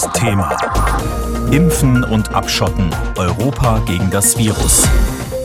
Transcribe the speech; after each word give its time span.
Das 0.00 0.12
Thema. 0.14 0.56
Impfen 1.50 2.04
und 2.04 2.34
Abschotten. 2.34 2.88
Europa 3.18 3.80
gegen 3.80 4.08
das 4.10 4.38
Virus. 4.38 4.88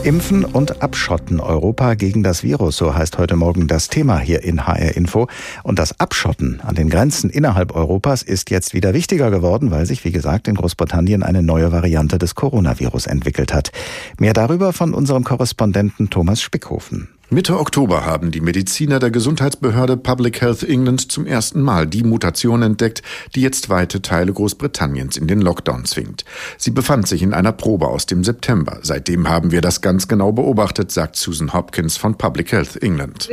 Impfen 0.02 0.46
und 0.46 0.80
Abschotten 0.80 1.40
Europa 1.40 1.92
gegen 1.92 2.22
das 2.22 2.42
Virus, 2.42 2.78
so 2.78 2.94
heißt 2.94 3.18
heute 3.18 3.36
Morgen 3.36 3.66
das 3.66 3.88
Thema 3.88 4.18
hier 4.18 4.42
in 4.44 4.66
HR 4.66 4.96
Info. 4.96 5.26
Und 5.62 5.78
das 5.78 6.00
Abschotten 6.00 6.62
an 6.62 6.74
den 6.74 6.88
Grenzen 6.88 7.28
innerhalb 7.28 7.76
Europas 7.76 8.22
ist 8.22 8.48
jetzt 8.48 8.72
wieder 8.72 8.94
wichtiger 8.94 9.30
geworden, 9.30 9.70
weil 9.70 9.84
sich, 9.84 10.06
wie 10.06 10.12
gesagt, 10.12 10.48
in 10.48 10.54
Großbritannien 10.54 11.22
eine 11.22 11.42
neue 11.42 11.70
Variante 11.70 12.16
des 12.16 12.34
Coronavirus 12.34 13.08
entwickelt 13.08 13.52
hat. 13.52 13.72
Mehr 14.18 14.32
darüber 14.32 14.72
von 14.72 14.94
unserem 14.94 15.24
Korrespondenten 15.24 16.08
Thomas 16.08 16.40
Spickhofen. 16.40 17.08
Mitte 17.28 17.58
Oktober 17.58 18.06
haben 18.06 18.30
die 18.30 18.40
Mediziner 18.40 19.00
der 19.00 19.10
Gesundheitsbehörde 19.10 19.96
Public 19.96 20.40
Health 20.42 20.62
England 20.62 21.10
zum 21.10 21.26
ersten 21.26 21.60
Mal 21.60 21.88
die 21.88 22.04
Mutation 22.04 22.62
entdeckt, 22.62 23.02
die 23.34 23.40
jetzt 23.40 23.68
weite 23.68 24.00
Teile 24.00 24.32
Großbritanniens 24.32 25.16
in 25.16 25.26
den 25.26 25.40
Lockdown 25.40 25.86
zwingt. 25.86 26.24
Sie 26.56 26.70
befand 26.70 27.08
sich 27.08 27.24
in 27.24 27.34
einer 27.34 27.50
Probe 27.50 27.88
aus 27.88 28.06
dem 28.06 28.22
September. 28.22 28.78
Seitdem 28.82 29.28
haben 29.28 29.50
wir 29.50 29.60
das 29.60 29.80
ganz 29.80 30.06
genau 30.06 30.30
beobachtet, 30.30 30.92
sagt 30.92 31.16
Susan 31.16 31.52
Hopkins 31.52 31.96
von 31.96 32.14
Public 32.14 32.52
Health 32.52 32.80
England. 32.80 33.28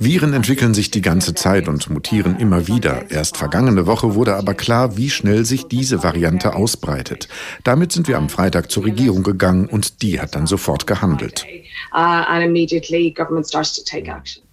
Viren 0.00 0.32
entwickeln 0.32 0.74
sich 0.74 0.90
die 0.90 1.02
ganze 1.02 1.34
Zeit 1.34 1.68
und 1.68 1.88
mutieren 1.90 2.40
immer 2.40 2.66
wieder. 2.66 3.08
Erst 3.12 3.36
vergangene 3.36 3.86
Woche 3.86 4.16
wurde 4.16 4.34
aber 4.34 4.54
klar, 4.54 4.96
wie 4.96 5.10
schnell 5.10 5.44
sich 5.44 5.68
diese 5.68 6.02
Variante 6.02 6.56
ausbreitet. 6.56 7.28
Damit 7.62 7.92
sind 7.92 8.08
wir 8.08 8.18
am 8.18 8.28
Freitag 8.28 8.72
zur 8.72 8.84
Regierung 8.84 9.22
gegangen 9.22 9.68
und 9.76 10.00
die 10.00 10.18
hat 10.18 10.34
dann 10.34 10.46
sofort 10.46 10.86
gehandelt. 10.86 11.44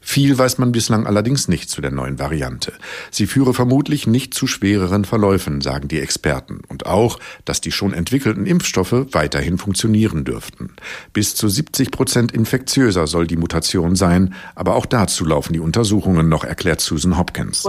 Viel 0.06 0.38
weiß 0.38 0.58
man 0.58 0.74
bislang 0.74 1.08
allerdings 1.08 1.48
nicht 1.48 1.70
zu 1.70 1.82
der 1.82 1.90
neuen 1.90 2.20
Variante. 2.20 2.74
Sie 3.10 3.26
führe 3.26 3.54
vermutlich 3.54 4.06
nicht 4.06 4.34
zu 4.34 4.48
schwereren 4.48 5.06
Verläufen, 5.06 5.62
sagen 5.62 5.88
die 5.88 6.00
Experten. 6.00 6.60
Und 6.68 6.86
auch, 6.86 7.20
dass 7.46 7.62
die 7.62 7.72
schon 7.72 7.94
entwickelten 7.94 8.46
Impfstoffe 8.46 9.08
weiterhin 9.12 9.58
funktionieren 9.58 10.26
dürften. 10.26 10.72
Bis 11.14 11.36
zu 11.36 11.48
70 11.48 11.90
Prozent 11.90 12.32
infektiöser 12.32 13.08
soll 13.08 13.28
die 13.28 13.38
Mutation 13.38 13.96
sein. 13.96 14.36
Aber 14.56 14.76
auch 14.76 14.86
dazu 14.86 15.26
laufen 15.26 15.54
die 15.54 15.60
Untersuchungen 15.60 16.30
noch, 16.30 16.44
erklärt 16.44 16.82
Susan 16.82 17.18
Hopkins. 17.18 17.64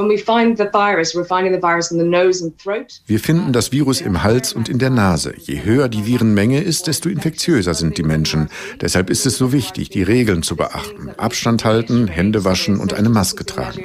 Wir 3.06 3.20
finden 3.20 3.52
das 3.52 3.72
Virus 3.72 4.00
im 4.00 4.22
Hals 4.22 4.52
und 4.52 4.68
in 4.68 4.78
der 4.78 4.90
Nase. 4.90 5.34
Je 5.38 5.64
höher 5.64 5.88
die 5.88 6.04
Virenmenge 6.04 6.60
ist, 6.60 6.88
desto 6.88 7.08
infektiöser 7.08 7.74
sind 7.74 7.96
die 7.96 8.02
Menschen. 8.02 8.48
Deshalb 8.80 9.08
ist 9.08 9.24
es 9.24 9.38
so 9.38 9.52
wichtig, 9.52 9.88
die 9.88 10.02
Regeln 10.02 10.42
zu 10.42 10.56
beachten. 10.56 11.10
Abstand 11.16 11.64
halten, 11.64 12.08
Hände 12.08 12.23
waschen 12.32 12.78
und 12.78 12.94
eine 12.94 13.08
Maske 13.08 13.44
tragen. 13.44 13.82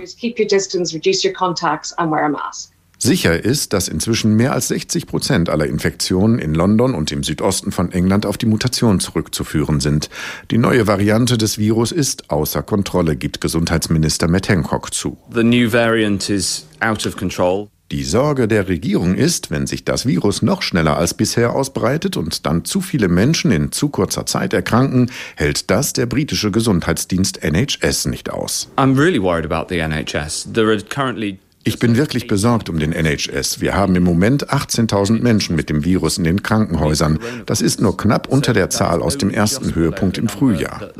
Sicher 3.01 3.45
ist, 3.45 3.71
dass 3.71 3.87
inzwischen 3.87 4.35
mehr 4.35 4.51
als 4.51 4.67
60 4.67 5.07
Prozent 5.07 5.49
aller 5.49 5.65
Infektionen 5.67 6.37
in 6.37 6.53
London 6.53 6.93
und 6.93 7.13
im 7.13 7.23
Südosten 7.23 7.71
von 7.71 7.93
England 7.93 8.25
auf 8.25 8.37
die 8.37 8.45
Mutation 8.45 8.99
zurückzuführen 8.99 9.79
sind. 9.79 10.09
Die 10.51 10.57
neue 10.57 10.85
Variante 10.85 11.37
des 11.37 11.57
Virus 11.57 11.93
ist 11.93 12.29
außer 12.29 12.61
Kontrolle, 12.61 13.15
gibt 13.15 13.39
Gesundheitsminister 13.39 14.27
Matt 14.27 14.49
Hancock 14.49 14.93
zu. 14.93 15.17
The 15.33 15.43
new 15.43 15.71
variant 15.71 16.29
is 16.29 16.65
out 16.81 17.05
of 17.07 17.15
control. 17.15 17.69
Die 17.91 18.03
Sorge 18.03 18.47
der 18.47 18.67
Regierung 18.67 19.15
ist, 19.15 19.49
wenn 19.49 19.65
sich 19.65 19.83
das 19.83 20.05
Virus 20.05 20.43
noch 20.43 20.61
schneller 20.61 20.97
als 20.97 21.15
bisher 21.15 21.55
ausbreitet 21.55 22.17
und 22.17 22.45
dann 22.45 22.63
zu 22.63 22.81
viele 22.81 23.07
Menschen 23.07 23.49
in 23.51 23.71
zu 23.71 23.89
kurzer 23.89 24.27
Zeit 24.27 24.53
erkranken, 24.53 25.09
hält 25.35 25.71
das 25.71 25.93
der 25.93 26.05
britische 26.05 26.51
Gesundheitsdienst 26.51 27.43
NHS 27.43 28.05
nicht 28.05 28.29
aus. 28.29 28.69
ich 31.63 31.77
bin 31.77 31.97
wirklich 31.97 32.27
besorgt 32.27 32.69
um 32.69 32.79
den 32.79 32.93
NHS. 32.93 33.59
Wir 33.59 33.75
haben 33.75 33.95
im 33.95 34.03
Moment 34.03 34.49
18.000 34.49 35.21
Menschen 35.21 35.55
mit 35.55 35.69
dem 35.69 35.83
Virus 35.83 36.17
in 36.17 36.23
den 36.23 36.41
Krankenhäusern. 36.41 37.19
Das 37.45 37.61
ist 37.61 37.81
nur 37.81 37.97
knapp 37.97 38.27
unter 38.27 38.53
der 38.53 38.69
Zahl 38.69 39.01
aus 39.01 39.17
dem 39.17 39.29
ersten 39.29 39.75
Höhepunkt 39.75 40.17
im 40.17 40.29
Frühjahr. 40.29 40.91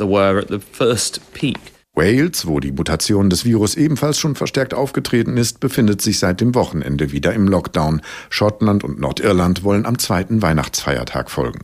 Wales, 1.99 2.47
wo 2.47 2.61
die 2.61 2.71
Mutation 2.71 3.29
des 3.29 3.43
Virus 3.43 3.75
ebenfalls 3.75 4.17
schon 4.17 4.35
verstärkt 4.35 4.73
aufgetreten 4.73 5.35
ist, 5.35 5.59
befindet 5.59 6.01
sich 6.01 6.17
seit 6.17 6.39
dem 6.39 6.55
Wochenende 6.55 7.11
wieder 7.11 7.33
im 7.33 7.45
Lockdown. 7.45 8.01
Schottland 8.29 8.85
und 8.85 9.01
Nordirland 9.01 9.65
wollen 9.65 9.85
am 9.85 9.99
zweiten 9.99 10.41
Weihnachtsfeiertag 10.41 11.29
folgen. 11.29 11.59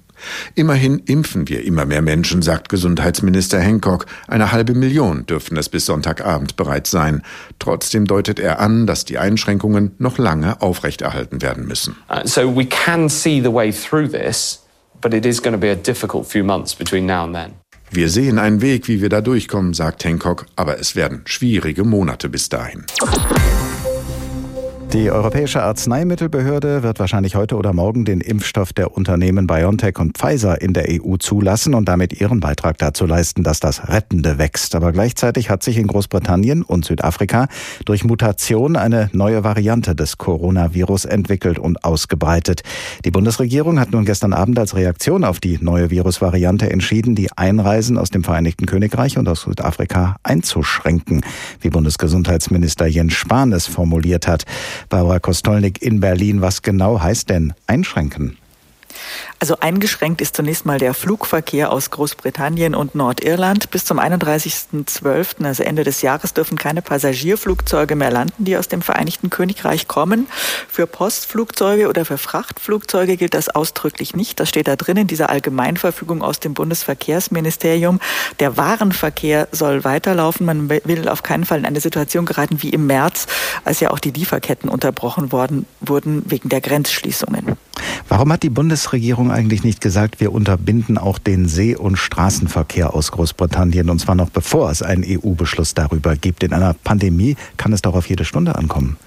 Immerhin 0.54 1.00
impfen 1.00 1.48
wir 1.48 1.64
immer 1.64 1.86
mehr 1.86 2.02
Menschen, 2.02 2.42
sagt 2.42 2.68
Gesundheitsminister 2.68 3.62
Hancock. 3.62 4.08
Eine 4.28 4.52
halbe 4.52 4.74
Million 4.74 5.26
dürften 5.26 5.56
es 5.56 5.70
bis 5.70 5.86
Sonntagabend 5.86 6.58
bereits 6.58 6.92
sein. 6.92 7.22
Trotzdem 7.60 8.06
deutet 8.06 8.38
er 8.38 8.60
an, 8.60 8.88
dass 8.88 9.06
die 9.06 9.18
Einschränkungen 9.18 9.96
noch 10.00 10.18
lange 10.18 10.62
aufrechterhalten 10.62 11.42
werden 11.42 11.66
müssen. 11.66 11.96
Uh, 12.10 12.28
so 12.28 12.54
we 12.54 12.66
can 12.66 13.08
see 13.08 13.42
the 13.42 13.54
way 13.54 13.72
through 13.72 14.10
this, 14.10 14.62
but 15.00 15.14
it 15.14 15.26
is 15.26 15.42
going 15.42 15.54
to 15.54 15.60
be 15.60 15.72
a 15.72 15.76
difficult 15.76 16.28
few 16.28 16.44
months 16.44 16.76
between 16.76 17.06
now 17.06 17.24
and 17.24 17.34
then. 17.34 17.65
Wir 17.92 18.10
sehen 18.10 18.40
einen 18.40 18.62
Weg, 18.62 18.88
wie 18.88 19.02
wir 19.02 19.10
da 19.10 19.22
durchkommen, 19.22 19.74
sagt 19.74 20.04
Hancock, 20.06 20.46
aber 20.56 20.80
es 20.80 20.96
werden 20.96 21.22
schwierige 21.26 21.84
Monate 21.84 22.30
bis 22.30 22.50
dahin. 22.50 22.86
Die 24.96 25.12
Europäische 25.12 25.62
Arzneimittelbehörde 25.62 26.82
wird 26.82 27.00
wahrscheinlich 27.00 27.36
heute 27.36 27.58
oder 27.58 27.74
morgen 27.74 28.06
den 28.06 28.22
Impfstoff 28.22 28.72
der 28.72 28.96
Unternehmen 28.96 29.46
BioNTech 29.46 30.00
und 30.00 30.18
Pfizer 30.18 30.62
in 30.62 30.72
der 30.72 30.86
EU 30.88 31.18
zulassen 31.18 31.74
und 31.74 31.90
damit 31.90 32.22
ihren 32.22 32.40
Beitrag 32.40 32.78
dazu 32.78 33.06
leisten, 33.06 33.44
dass 33.44 33.60
das 33.60 33.90
Rettende 33.90 34.38
wächst. 34.38 34.74
Aber 34.74 34.94
gleichzeitig 34.94 35.50
hat 35.50 35.64
sich 35.64 35.78
in 35.78 35.88
Großbritannien 35.88 36.64
und 36.64 36.86
Südafrika 36.86 37.50
durch 37.84 38.06
Mutation 38.06 38.78
eine 38.78 39.10
neue 39.12 39.44
Variante 39.44 39.96
des 39.96 40.18
Coronavirus 40.18 41.04
entwickelt 41.04 41.60
und 41.60 41.84
ausgebreitet. 41.84 42.62
Die 43.04 43.12
Bundesregierung 43.12 43.82
hat 43.82 43.92
nun 43.92 44.06
gestern 44.06 44.32
Abend 44.32 44.58
als 44.58 44.78
Reaktion 44.78 45.26
auf 45.26 45.42
die 45.42 45.58
neue 45.62 45.92
Virusvariante 45.92 46.70
entschieden, 46.70 47.16
die 47.16 47.34
Einreisen 47.36 47.98
aus 47.98 48.12
dem 48.12 48.24
Vereinigten 48.24 48.66
Königreich 48.66 49.18
und 49.18 49.28
aus 49.28 49.42
Südafrika 49.42 50.16
einzuschränken, 50.24 51.20
wie 51.60 51.70
Bundesgesundheitsminister 51.70 52.86
Jens 52.86 53.12
Spahn 53.12 53.52
es 53.52 53.68
formuliert 53.68 54.26
hat. 54.26 54.46
Barbara 54.90 55.20
Kostolnik 55.20 55.82
in 55.82 56.00
Berlin. 56.00 56.42
Was 56.42 56.62
genau 56.62 57.02
heißt 57.02 57.30
denn 57.30 57.54
einschränken? 57.68 58.38
Also 59.40 59.58
eingeschränkt 59.60 60.22
ist 60.22 60.36
zunächst 60.36 60.66
mal 60.66 60.80
der 60.80 60.94
Flugverkehr 60.94 61.72
aus 61.72 61.92
Großbritannien 61.92 62.76
und 62.76 62.96
Nordirland. 62.96 63.70
Bis 63.72 63.86
zum 63.86 64.00
31.12., 64.00 65.46
also 65.46 65.64
Ende 65.64 65.84
des 65.84 66.02
Jahres, 66.02 66.34
dürfen 66.34 66.58
keine 66.58 66.82
Passagierflugzeuge 66.82 67.96
mehr 67.96 68.12
landen, 68.12 68.46
die 68.46 68.58
aus 68.58 68.68
dem 68.68 68.82
Vereinigten 68.82 69.30
Königreich 69.30 69.88
kommen. 69.88 70.28
Für 70.70 70.88
Postflugzeuge 70.88 71.90
oder 71.90 72.06
für 72.06 72.18
Frachtflugzeuge 72.18 73.18
gilt 73.18 73.34
das 73.34 73.50
ausdrücklich 73.50 74.16
nicht. 74.16 74.40
Das 74.40 74.50
steht 74.50 74.68
da 74.68 74.76
drin 74.76 74.98
in 74.98 75.08
dieser 75.08 75.30
Allgemeinverfügung 75.30 76.24
aus 76.24 76.40
dem 76.40 76.54
Bundesverkehrsministerium. 76.54 78.00
Der 78.40 78.58
Warenverkehr 78.58 79.48
soll 79.52 79.84
weiterlaufen. 79.84 80.46
Man 80.46 80.70
will 80.70 81.10
auf 81.10 81.24
keinen 81.24 81.46
Fall 81.46 81.60
in 81.60 81.66
eine 81.66 81.82
Situation 81.82 82.26
geraten 82.26 82.62
wie 82.62 82.70
im 82.70 82.88
März, 82.88 83.28
als 83.64 83.80
ja 83.80 83.92
auch 83.92 84.00
die 84.00 84.12
Lieferketten 84.12 84.70
unterbrochen 84.70 85.32
worden 85.32 85.66
wurden 85.82 86.24
wegen 86.26 86.50
der 86.50 86.62
Grenzschließungen. 86.62 87.58
Warum 88.08 88.32
hat 88.32 88.44
die 88.44 88.50
Bundesregierung 88.86 89.32
eigentlich 89.32 89.64
nicht 89.64 89.82
gesagt, 89.82 90.20
wir 90.20 90.32
unterbinden 90.32 91.00
auch 91.00 91.18
den 91.18 91.48
See- 91.48 91.76
und 91.76 91.96
Straßenverkehr 91.96 92.94
aus 92.94 93.12
Großbritannien 93.12 93.90
und 93.90 93.98
zwar 93.98 94.14
noch 94.14 94.30
bevor 94.30 94.70
es 94.70 94.84
einen 94.84 95.04
EU-Beschluss 95.04 95.74
darüber 95.74 96.16
gibt? 96.16 96.44
In 96.44 96.54
einer 96.54 96.76
Pandemie 96.76 97.36
kann 97.58 97.74
es 97.74 97.82
doch 97.82 97.96
auf 97.96 98.08
jede 98.08 98.26
Stunde 98.26 98.54
ankommen. 98.54 98.98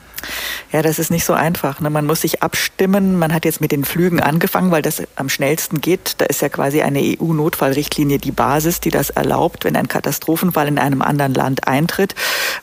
Ja, 0.72 0.82
das 0.82 0.98
ist 0.98 1.10
nicht 1.10 1.24
so 1.24 1.32
einfach. 1.32 1.80
Ne? 1.80 1.90
Man 1.90 2.06
muss 2.06 2.20
sich 2.20 2.42
abstimmen. 2.42 3.18
Man 3.18 3.32
hat 3.32 3.44
jetzt 3.44 3.60
mit 3.60 3.72
den 3.72 3.84
Flügen 3.84 4.20
angefangen, 4.20 4.70
weil 4.70 4.82
das 4.82 5.02
am 5.16 5.28
schnellsten 5.28 5.80
geht. 5.80 6.14
Da 6.18 6.26
ist 6.26 6.42
ja 6.42 6.48
quasi 6.48 6.82
eine 6.82 7.00
EU-Notfallrichtlinie 7.00 8.18
die 8.18 8.32
Basis, 8.32 8.80
die 8.80 8.90
das 8.90 9.10
erlaubt, 9.10 9.64
wenn 9.64 9.76
ein 9.76 9.88
Katastrophenfall 9.88 10.68
in 10.68 10.78
einem 10.78 11.02
anderen 11.02 11.34
Land 11.34 11.66
eintritt. 11.66 12.14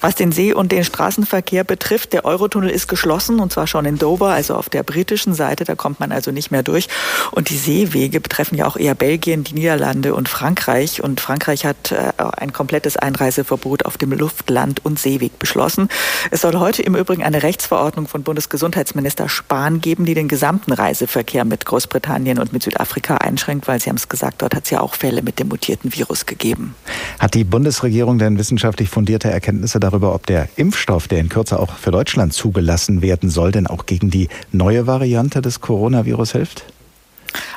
Was 0.01 0.15
den 0.15 0.31
See- 0.31 0.53
und 0.53 0.71
den 0.71 0.83
Straßenverkehr 0.83 1.63
betrifft, 1.63 2.13
der 2.13 2.25
Eurotunnel 2.25 2.69
ist 2.69 2.87
geschlossen 2.87 3.39
und 3.39 3.51
zwar 3.51 3.67
schon 3.67 3.85
in 3.85 3.97
Dover, 3.97 4.29
also 4.29 4.55
auf 4.55 4.69
der 4.69 4.83
britischen 4.83 5.33
Seite. 5.33 5.63
Da 5.63 5.75
kommt 5.75 5.99
man 5.99 6.11
also 6.11 6.31
nicht 6.31 6.51
mehr 6.51 6.63
durch. 6.63 6.87
Und 7.31 7.49
die 7.49 7.57
Seewege 7.57 8.21
betreffen 8.21 8.55
ja 8.55 8.67
auch 8.67 8.77
eher 8.77 8.95
Belgien, 8.95 9.43
die 9.43 9.53
Niederlande 9.53 10.13
und 10.13 10.29
Frankreich. 10.29 11.01
Und 11.01 11.21
Frankreich 11.21 11.65
hat 11.65 11.91
äh, 11.91 12.11
ein 12.37 12.53
komplettes 12.53 12.97
Einreiseverbot 12.97 13.85
auf 13.85 13.97
dem 13.97 14.11
Luft-, 14.11 14.49
Land- 14.49 14.83
und 14.83 14.99
Seeweg 14.99 15.39
beschlossen. 15.39 15.89
Es 16.31 16.41
soll 16.41 16.55
heute 16.59 16.81
im 16.81 16.95
Übrigen 16.95 17.23
eine 17.23 17.43
Rechtsverordnung 17.45 18.07
von 18.07 18.23
Bundesgesundheitsminister 18.23 19.29
Spahn 19.29 19.79
geben, 19.79 20.05
die 20.05 20.15
den 20.15 20.27
gesamten 20.27 20.73
Reiseverkehr 20.73 21.45
mit 21.45 21.63
Großbritannien 21.63 22.39
und 22.39 22.51
mit 22.51 22.63
Südafrika 22.63 23.17
einschränkt, 23.17 23.67
weil 23.67 23.79
Sie 23.79 23.89
haben 23.89 23.97
es 23.97 24.09
gesagt, 24.09 24.41
dort 24.41 24.55
hat 24.55 24.63
es 24.63 24.71
ja 24.71 24.81
auch 24.81 24.95
Fälle 24.95 25.21
mit 25.21 25.37
dem 25.37 25.49
mutierten 25.49 25.93
Virus 25.93 26.25
gegeben. 26.25 26.73
Hat 27.19 27.35
die 27.35 27.43
Bundesregierung 27.43 28.17
denn 28.17 28.39
wissenschaftlich 28.39 28.89
fundierte 28.89 29.29
Erkenntnisse 29.29 29.79
darüber, 29.79 30.15
ob 30.15 30.25
der 30.25 30.49
Impfstoff, 30.55 31.07
der 31.07 31.19
in 31.19 31.29
Kürze 31.29 31.59
auch 31.59 31.75
für 31.75 31.91
Deutschland 31.91 32.33
zugelassen 32.33 33.03
werden 33.03 33.29
soll, 33.29 33.51
denn 33.51 33.67
auch 33.67 33.85
gegen 33.85 34.09
die 34.09 34.27
neue 34.51 34.87
Variante 34.87 35.43
des 35.43 35.61
Coronavirus 35.61 36.31
hilft? 36.31 36.65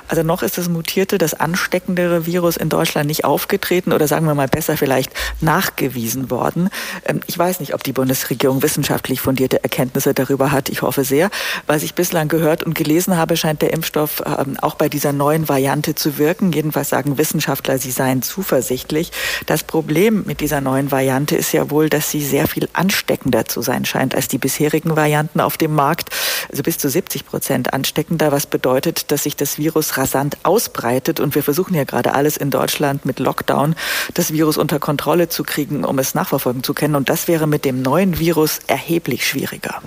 Also 0.08 0.22
noch 0.22 0.42
ist 0.42 0.58
das 0.58 0.68
mutierte, 0.68 1.18
das 1.18 1.34
ansteckendere 1.34 2.26
Virus 2.26 2.56
in 2.56 2.68
Deutschland 2.68 3.06
nicht 3.06 3.24
aufgetreten 3.24 3.92
oder 3.92 4.08
sagen 4.08 4.26
wir 4.26 4.34
mal 4.34 4.48
besser 4.48 4.76
vielleicht 4.76 5.12
nachgewiesen 5.40 6.30
worden. 6.30 6.70
Ähm, 7.04 7.20
ich 7.26 7.38
weiß 7.38 7.60
nicht, 7.60 7.74
ob 7.74 7.82
die 7.84 7.92
Bundesregierung 7.92 8.62
wissenschaftlich 8.62 9.20
fundierte 9.20 9.62
Erkenntnisse 9.62 10.14
darüber 10.14 10.50
hat. 10.50 10.68
Ich 10.68 10.82
hoffe 10.82 11.04
sehr. 11.04 11.30
Was 11.66 11.82
ich 11.82 11.94
bislang 11.94 12.28
gehört 12.28 12.64
und 12.64 12.74
gelesen 12.74 13.16
habe, 13.16 13.36
scheint 13.36 13.62
der 13.62 13.72
Impfstoff 13.72 14.22
ähm, 14.26 14.56
auch 14.60 14.74
bei 14.74 14.88
dieser 14.88 15.12
neuen 15.12 15.48
Variante 15.48 15.94
zu 15.94 16.18
wirken. 16.18 16.52
Jedenfalls 16.52 16.88
sagen 16.88 17.18
Wissenschaftler, 17.18 17.78
sie 17.78 17.90
seien 17.90 18.22
zuversichtlich. 18.22 19.12
Das 19.46 19.62
Problem 19.62 20.24
mit 20.26 20.40
dieser 20.40 20.60
neuen 20.60 20.90
Variante 20.90 21.36
ist 21.36 21.52
ja 21.52 21.70
wohl, 21.70 21.90
dass 21.90 22.10
sie 22.10 22.24
sehr 22.24 22.48
viel 22.48 22.68
ansteckender 22.72 23.44
zu 23.44 23.62
sein 23.62 23.84
scheint 23.84 24.14
als 24.14 24.28
die 24.28 24.38
bisherigen 24.38 24.96
Varianten 24.96 25.40
auf 25.40 25.56
dem 25.56 25.74
Markt. 25.74 26.10
Also 26.50 26.62
bis 26.62 26.78
zu 26.78 26.88
70 26.88 27.26
Prozent 27.26 27.72
ansteckender, 27.74 28.32
was 28.32 28.46
bedeutet, 28.46 29.10
dass 29.12 29.24
sich 29.24 29.36
das 29.36 29.58
Virus 29.58 29.97
rasant 29.98 30.38
ausbreitet. 30.44 31.20
Und 31.20 31.34
wir 31.34 31.42
versuchen 31.42 31.74
ja 31.74 31.84
gerade 31.84 32.14
alles 32.14 32.36
in 32.36 32.50
Deutschland 32.50 33.04
mit 33.04 33.18
Lockdown, 33.18 33.74
das 34.14 34.32
Virus 34.32 34.56
unter 34.56 34.78
Kontrolle 34.78 35.28
zu 35.28 35.42
kriegen, 35.42 35.84
um 35.84 35.98
es 35.98 36.14
nachverfolgen 36.14 36.62
zu 36.62 36.72
können. 36.72 36.94
Und 36.94 37.08
das 37.08 37.28
wäre 37.28 37.46
mit 37.46 37.64
dem 37.64 37.82
neuen 37.82 38.18
Virus 38.18 38.60
erheblich 38.66 39.26
schwieriger. 39.26 39.82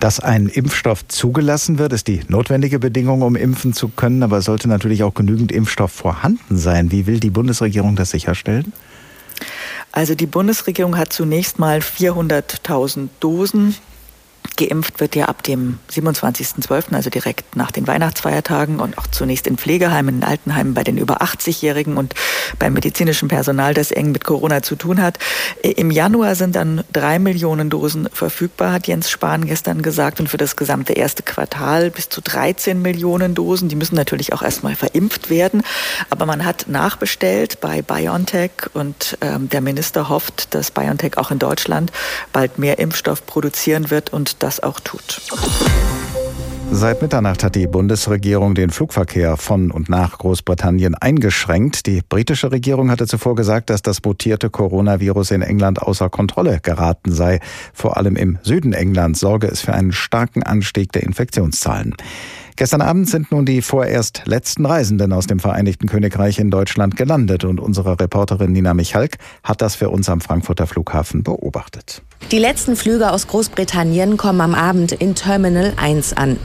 Dass 0.00 0.20
ein 0.20 0.46
Impfstoff 0.46 1.06
zugelassen 1.08 1.78
wird, 1.78 1.92
ist 1.92 2.08
die 2.08 2.20
notwendige 2.28 2.78
Bedingung, 2.78 3.22
um 3.22 3.36
impfen 3.36 3.72
zu 3.72 3.88
können. 3.88 4.22
Aber 4.22 4.38
es 4.38 4.46
sollte 4.46 4.68
natürlich 4.68 5.02
auch 5.02 5.14
genügend 5.14 5.52
Impfstoff 5.52 5.92
vorhanden 5.92 6.56
sein. 6.56 6.90
Wie 6.90 7.06
will 7.06 7.20
die 7.20 7.30
Bundesregierung 7.30 7.96
das 7.96 8.10
sicherstellen? 8.10 8.72
Also 9.92 10.14
die 10.14 10.26
Bundesregierung 10.26 10.96
hat 10.96 11.12
zunächst 11.12 11.58
mal 11.58 11.78
400.000 11.78 13.08
Dosen 13.20 13.74
Geimpft 14.56 15.00
wird 15.00 15.14
ja 15.14 15.26
ab 15.26 15.42
dem 15.42 15.78
27.12., 15.90 16.94
also 16.94 17.10
direkt 17.10 17.56
nach 17.56 17.70
den 17.70 17.86
Weihnachtsfeiertagen 17.86 18.80
und 18.80 18.98
auch 18.98 19.06
zunächst 19.06 19.46
in 19.46 19.58
Pflegeheimen, 19.58 20.16
in 20.16 20.24
Altenheimen 20.24 20.74
bei 20.74 20.82
den 20.82 20.96
über 20.96 21.22
80-Jährigen 21.22 21.96
und 21.96 22.14
beim 22.58 22.72
medizinischen 22.72 23.28
Personal, 23.28 23.74
das 23.74 23.90
eng 23.90 24.12
mit 24.12 24.24
Corona 24.24 24.62
zu 24.62 24.76
tun 24.76 25.02
hat. 25.02 25.18
Im 25.62 25.90
Januar 25.90 26.34
sind 26.34 26.56
dann 26.56 26.84
drei 26.92 27.18
Millionen 27.18 27.70
Dosen 27.70 28.08
verfügbar, 28.12 28.72
hat 28.72 28.86
Jens 28.86 29.10
Spahn 29.10 29.46
gestern 29.46 29.82
gesagt, 29.82 30.20
und 30.20 30.28
für 30.28 30.38
das 30.38 30.56
gesamte 30.56 30.94
erste 30.94 31.22
Quartal 31.22 31.90
bis 31.90 32.08
zu 32.08 32.20
13 32.20 32.80
Millionen 32.80 33.34
Dosen. 33.34 33.68
Die 33.68 33.76
müssen 33.76 33.94
natürlich 33.94 34.32
auch 34.32 34.42
erstmal 34.42 34.74
verimpft 34.74 35.30
werden, 35.30 35.62
aber 36.10 36.26
man 36.26 36.44
hat 36.44 36.66
nachbestellt 36.68 37.60
bei 37.60 37.82
BioNTech 37.82 38.50
und 38.72 39.18
ähm, 39.20 39.48
der 39.48 39.60
Minister 39.60 40.08
hofft, 40.08 40.54
dass 40.54 40.70
BioNTech 40.70 41.18
auch 41.18 41.30
in 41.30 41.38
Deutschland 41.38 41.92
bald 42.32 42.58
mehr 42.58 42.78
Impfstoff 42.78 43.26
produzieren 43.26 43.90
wird 43.90 44.12
und 44.12 44.42
das 44.46 44.62
auch 44.62 44.78
tut. 44.78 45.20
Seit 46.70 47.02
Mitternacht 47.02 47.42
hat 47.42 47.56
die 47.56 47.66
Bundesregierung 47.66 48.54
den 48.54 48.70
Flugverkehr 48.70 49.36
von 49.36 49.72
und 49.72 49.88
nach 49.88 50.18
Großbritannien 50.18 50.94
eingeschränkt. 50.94 51.86
Die 51.86 52.00
britische 52.08 52.52
Regierung 52.52 52.90
hatte 52.92 53.08
zuvor 53.08 53.34
gesagt, 53.34 53.70
dass 53.70 53.82
das 53.82 54.04
mutierte 54.04 54.48
Coronavirus 54.48 55.32
in 55.32 55.42
England 55.42 55.82
außer 55.82 56.10
Kontrolle 56.10 56.60
geraten 56.62 57.10
sei. 57.10 57.40
Vor 57.72 57.96
allem 57.96 58.14
im 58.14 58.38
Süden 58.42 58.72
Englands 58.72 59.18
sorge 59.18 59.48
es 59.48 59.62
für 59.62 59.74
einen 59.74 59.90
starken 59.90 60.44
Anstieg 60.44 60.92
der 60.92 61.02
Infektionszahlen. 61.02 61.96
Gestern 62.56 62.80
Abend 62.80 63.06
sind 63.06 63.30
nun 63.32 63.44
die 63.44 63.60
vorerst 63.60 64.22
letzten 64.24 64.64
Reisenden 64.64 65.12
aus 65.12 65.26
dem 65.26 65.40
Vereinigten 65.40 65.88
Königreich 65.88 66.38
in 66.38 66.50
Deutschland 66.50 66.96
gelandet 66.96 67.44
und 67.44 67.60
unsere 67.60 68.00
Reporterin 68.00 68.50
Nina 68.50 68.72
Michalk 68.72 69.18
hat 69.44 69.60
das 69.60 69.74
für 69.74 69.90
uns 69.90 70.08
am 70.08 70.22
Frankfurter 70.22 70.66
Flughafen 70.66 71.22
beobachtet. 71.22 72.00
Die 72.30 72.38
letzten 72.38 72.74
Flüge 72.74 73.12
aus 73.12 73.26
Großbritannien 73.26 74.16
kommen 74.16 74.40
am 74.40 74.54
Abend 74.54 74.92
in 74.92 75.14
Terminal 75.14 75.74
1 75.76 76.14
an. 76.14 76.38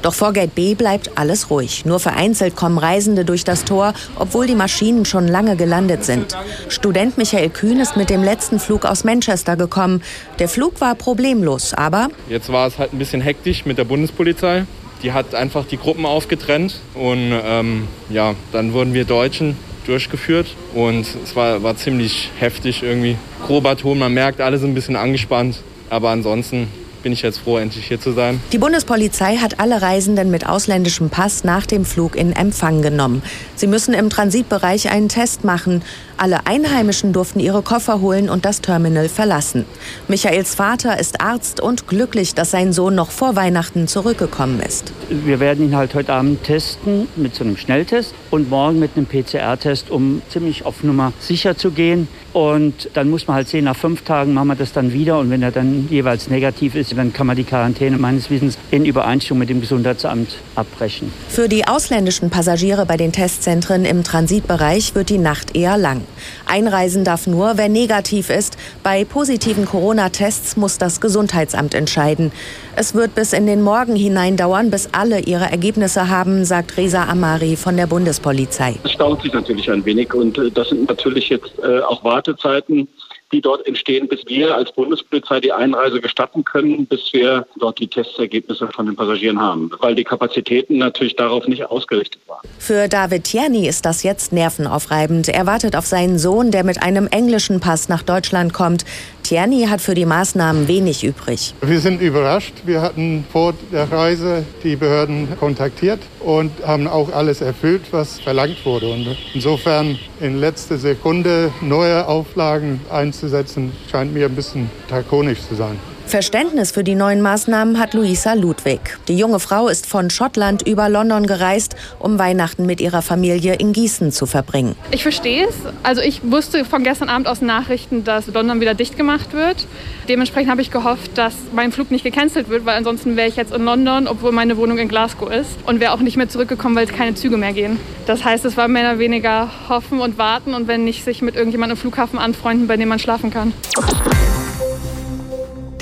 Doch 0.00 0.14
vor 0.14 0.32
Gate 0.32 0.54
B 0.54 0.74
bleibt 0.74 1.18
alles 1.18 1.50
ruhig. 1.50 1.84
Nur 1.84 2.00
vereinzelt 2.00 2.56
kommen 2.56 2.78
Reisende 2.78 3.26
durch 3.26 3.44
das 3.44 3.66
Tor, 3.66 3.92
obwohl 4.16 4.46
die 4.46 4.54
Maschinen 4.54 5.04
schon 5.04 5.28
lange 5.28 5.56
gelandet 5.56 6.04
sind. 6.04 6.34
Student 6.68 7.18
Michael 7.18 7.50
Kühn 7.50 7.78
ist 7.78 7.96
mit 7.98 8.08
dem 8.08 8.22
letzten 8.22 8.58
Flug 8.58 8.86
aus 8.86 9.04
Manchester 9.04 9.56
gekommen. 9.56 10.02
Der 10.38 10.48
Flug 10.48 10.80
war 10.80 10.94
problemlos, 10.94 11.74
aber. 11.74 12.08
Jetzt 12.30 12.50
war 12.50 12.66
es 12.66 12.78
halt 12.78 12.94
ein 12.94 12.98
bisschen 12.98 13.20
hektisch 13.20 13.66
mit 13.66 13.76
der 13.76 13.84
Bundespolizei. 13.84 14.64
Die 15.02 15.12
hat 15.12 15.34
einfach 15.34 15.64
die 15.66 15.76
Gruppen 15.76 16.06
aufgetrennt 16.06 16.80
und 16.94 17.32
ähm, 17.44 17.88
ja, 18.08 18.34
dann 18.52 18.72
wurden 18.72 18.94
wir 18.94 19.04
Deutschen 19.04 19.56
durchgeführt 19.86 20.54
und 20.74 21.06
es 21.24 21.34
war, 21.34 21.62
war 21.62 21.76
ziemlich 21.76 22.30
heftig 22.38 22.82
irgendwie. 22.82 23.16
Grober 23.46 23.76
Ton, 23.76 23.98
man 23.98 24.14
merkt, 24.14 24.40
alle 24.40 24.58
sind 24.58 24.70
ein 24.70 24.74
bisschen 24.74 24.96
angespannt, 24.96 25.60
aber 25.90 26.10
ansonsten 26.10 26.68
bin 27.02 27.12
ich 27.12 27.22
jetzt 27.22 27.38
froh, 27.38 27.58
endlich 27.58 27.86
hier 27.86 28.00
zu 28.00 28.12
sein. 28.12 28.40
Die 28.52 28.58
Bundespolizei 28.58 29.36
hat 29.36 29.60
alle 29.60 29.82
Reisenden 29.82 30.30
mit 30.30 30.46
ausländischem 30.46 31.10
Pass 31.10 31.44
nach 31.44 31.66
dem 31.66 31.84
Flug 31.84 32.16
in 32.16 32.32
Empfang 32.32 32.82
genommen. 32.82 33.22
Sie 33.56 33.66
müssen 33.66 33.94
im 33.94 34.10
Transitbereich 34.10 34.90
einen 34.90 35.08
Test 35.08 35.44
machen. 35.44 35.82
Alle 36.16 36.46
Einheimischen 36.46 37.12
durften 37.12 37.40
ihre 37.40 37.62
Koffer 37.62 38.00
holen 38.00 38.28
und 38.28 38.44
das 38.44 38.60
Terminal 38.60 39.08
verlassen. 39.08 39.64
Michaels 40.08 40.54
Vater 40.54 40.98
ist 41.00 41.20
Arzt 41.20 41.60
und 41.60 41.88
glücklich, 41.88 42.34
dass 42.34 42.50
sein 42.50 42.72
Sohn 42.72 42.94
noch 42.94 43.10
vor 43.10 43.34
Weihnachten 43.34 43.88
zurückgekommen 43.88 44.60
ist. 44.60 44.92
Wir 45.08 45.40
werden 45.40 45.64
ihn 45.64 45.76
halt 45.76 45.94
heute 45.94 46.12
Abend 46.12 46.44
testen 46.44 47.08
mit 47.16 47.34
so 47.34 47.44
einem 47.44 47.56
Schnelltest 47.56 48.14
und 48.30 48.50
morgen 48.50 48.78
mit 48.78 48.92
einem 48.96 49.06
PCR-Test, 49.06 49.90
um 49.90 50.22
ziemlich 50.28 50.64
auf 50.64 50.82
Nummer 50.84 51.12
sicher 51.18 51.56
zu 51.56 51.70
gehen. 51.70 52.08
Und 52.32 52.88
dann 52.94 53.10
muss 53.10 53.26
man 53.26 53.36
halt 53.36 53.48
sehen, 53.48 53.64
nach 53.64 53.76
fünf 53.76 54.02
Tagen 54.02 54.32
machen 54.32 54.48
wir 54.48 54.54
das 54.54 54.72
dann 54.72 54.92
wieder. 54.92 55.18
Und 55.18 55.30
wenn 55.30 55.42
er 55.42 55.50
dann 55.50 55.88
jeweils 55.90 56.28
negativ 56.28 56.74
ist, 56.74 56.91
dann 56.94 57.12
kann 57.12 57.26
man 57.26 57.36
die 57.36 57.44
Quarantäne 57.44 57.98
meines 57.98 58.30
Wissens 58.30 58.58
in 58.70 58.84
Übereinstimmung 58.84 59.40
mit 59.40 59.48
dem 59.48 59.60
Gesundheitsamt 59.60 60.36
abbrechen. 60.54 61.12
Für 61.28 61.48
die 61.48 61.66
ausländischen 61.66 62.30
Passagiere 62.30 62.86
bei 62.86 62.96
den 62.96 63.12
Testzentren 63.12 63.84
im 63.84 64.04
Transitbereich 64.04 64.94
wird 64.94 65.10
die 65.10 65.18
Nacht 65.18 65.56
eher 65.56 65.76
lang. 65.76 66.02
Einreisen 66.46 67.04
darf 67.04 67.26
nur, 67.26 67.56
wer 67.56 67.68
negativ 67.68 68.30
ist. 68.30 68.56
Bei 68.82 69.04
positiven 69.04 69.64
Corona-Tests 69.64 70.56
muss 70.56 70.78
das 70.78 71.00
Gesundheitsamt 71.00 71.74
entscheiden. 71.74 72.32
Es 72.76 72.94
wird 72.94 73.14
bis 73.14 73.32
in 73.32 73.46
den 73.46 73.62
Morgen 73.62 73.96
hinein 73.96 74.36
dauern, 74.36 74.70
bis 74.70 74.88
alle 74.92 75.20
ihre 75.20 75.44
Ergebnisse 75.44 76.08
haben, 76.08 76.44
sagt 76.44 76.76
Reza 76.76 77.04
Amari 77.04 77.56
von 77.56 77.76
der 77.76 77.86
Bundespolizei. 77.86 78.76
Es 78.84 78.96
dauert 78.96 79.22
sich 79.22 79.32
natürlich 79.32 79.70
ein 79.70 79.84
wenig 79.84 80.14
und 80.14 80.38
äh, 80.38 80.50
das 80.50 80.68
sind 80.68 80.88
natürlich 80.88 81.28
jetzt 81.28 81.52
äh, 81.62 81.80
auch 81.80 82.02
Wartezeiten 82.04 82.88
die 83.32 83.40
dort 83.40 83.66
entstehen, 83.66 84.08
bis 84.08 84.20
wir 84.26 84.54
als 84.54 84.72
Bundespolizei 84.72 85.40
die 85.40 85.52
Einreise 85.52 86.00
gestatten 86.00 86.44
können, 86.44 86.86
bis 86.86 87.12
wir 87.12 87.46
dort 87.58 87.78
die 87.78 87.88
Testergebnisse 87.88 88.68
von 88.68 88.86
den 88.86 88.96
Passagieren 88.96 89.40
haben, 89.40 89.70
weil 89.80 89.94
die 89.94 90.04
Kapazitäten 90.04 90.78
natürlich 90.78 91.16
darauf 91.16 91.46
nicht 91.48 91.64
ausgerichtet 91.64 92.20
waren. 92.26 92.42
Für 92.58 92.88
David 92.88 93.24
Tierney 93.24 93.66
ist 93.66 93.84
das 93.84 94.02
jetzt 94.02 94.32
nervenaufreibend. 94.32 95.28
Er 95.28 95.46
wartet 95.46 95.76
auf 95.76 95.86
seinen 95.86 96.18
Sohn, 96.18 96.50
der 96.50 96.64
mit 96.64 96.82
einem 96.82 97.06
englischen 97.06 97.60
Pass 97.60 97.88
nach 97.88 98.02
Deutschland 98.02 98.52
kommt. 98.52 98.84
Tierney 99.22 99.66
hat 99.66 99.80
für 99.80 99.94
die 99.94 100.04
Maßnahmen 100.04 100.68
wenig 100.68 101.04
übrig. 101.04 101.54
Wir 101.62 101.80
sind 101.80 102.00
überrascht. 102.00 102.54
Wir 102.64 102.82
hatten 102.82 103.24
vor 103.30 103.54
der 103.72 103.90
Reise 103.90 104.44
die 104.62 104.76
Behörden 104.76 105.28
kontaktiert 105.38 106.00
und 106.20 106.50
haben 106.66 106.86
auch 106.86 107.12
alles 107.12 107.40
erfüllt, 107.40 107.82
was 107.92 108.20
verlangt 108.20 108.64
wurde. 108.64 108.92
Und 108.92 109.16
insofern 109.34 109.98
in 110.20 110.38
letzter 110.38 110.78
Sekunde 110.78 111.52
neue 111.60 112.06
Auflagen 112.06 112.80
einzusetzen, 112.90 113.72
scheint 113.90 114.12
mir 114.12 114.26
ein 114.26 114.34
bisschen 114.34 114.70
drakonisch 114.88 115.40
zu 115.48 115.54
sein. 115.54 115.78
Verständnis 116.06 116.72
für 116.72 116.84
die 116.84 116.94
neuen 116.94 117.22
Maßnahmen 117.22 117.78
hat 117.78 117.94
Luisa 117.94 118.34
Ludwig. 118.34 118.80
Die 119.08 119.16
junge 119.16 119.40
Frau 119.40 119.68
ist 119.68 119.86
von 119.86 120.10
Schottland 120.10 120.66
über 120.66 120.88
London 120.88 121.26
gereist, 121.26 121.74
um 121.98 122.18
Weihnachten 122.18 122.66
mit 122.66 122.80
ihrer 122.80 123.00
Familie 123.00 123.54
in 123.54 123.72
Gießen 123.72 124.12
zu 124.12 124.26
verbringen. 124.26 124.76
Ich 124.90 125.02
verstehe 125.02 125.46
es. 125.48 125.54
Also 125.82 126.02
ich 126.02 126.20
wusste 126.30 126.64
von 126.64 126.84
gestern 126.84 127.08
Abend 127.08 127.26
aus 127.26 127.40
Nachrichten, 127.40 128.04
dass 128.04 128.26
London 128.26 128.60
wieder 128.60 128.74
dicht 128.74 128.96
gemacht 128.96 129.32
wird. 129.32 129.66
Dementsprechend 130.08 130.50
habe 130.50 130.60
ich 130.60 130.70
gehofft, 130.70 131.16
dass 131.16 131.34
mein 131.52 131.72
Flug 131.72 131.90
nicht 131.90 132.04
gecancelt 132.04 132.48
wird, 132.48 132.66
weil 132.66 132.76
ansonsten 132.76 133.16
wäre 133.16 133.28
ich 133.28 133.36
jetzt 133.36 133.54
in 133.54 133.64
London, 133.64 134.06
obwohl 134.06 134.32
meine 134.32 134.56
Wohnung 134.56 134.78
in 134.78 134.88
Glasgow 134.88 135.30
ist 135.30 135.50
und 135.66 135.80
wäre 135.80 135.92
auch 135.92 136.00
nicht 136.00 136.16
mehr 136.16 136.28
zurückgekommen, 136.28 136.76
weil 136.76 136.86
es 136.86 136.92
keine 136.92 137.14
Züge 137.14 137.36
mehr 137.36 137.52
gehen. 137.52 137.78
Das 138.06 138.24
heißt, 138.24 138.44
es 138.44 138.56
war 138.56 138.68
mehr 138.68 138.90
oder 138.90 138.98
weniger 138.98 139.50
hoffen 139.68 140.00
und 140.00 140.18
warten 140.18 140.54
und 140.54 140.68
wenn 140.68 140.84
nicht 140.84 141.04
sich 141.04 141.22
mit 141.22 141.36
irgendjemandem 141.36 141.76
im 141.76 141.80
Flughafen 141.80 142.18
anfreunden, 142.18 142.66
bei 142.66 142.76
dem 142.76 142.88
man 142.88 142.98
schlafen 142.98 143.30
kann. 143.30 143.54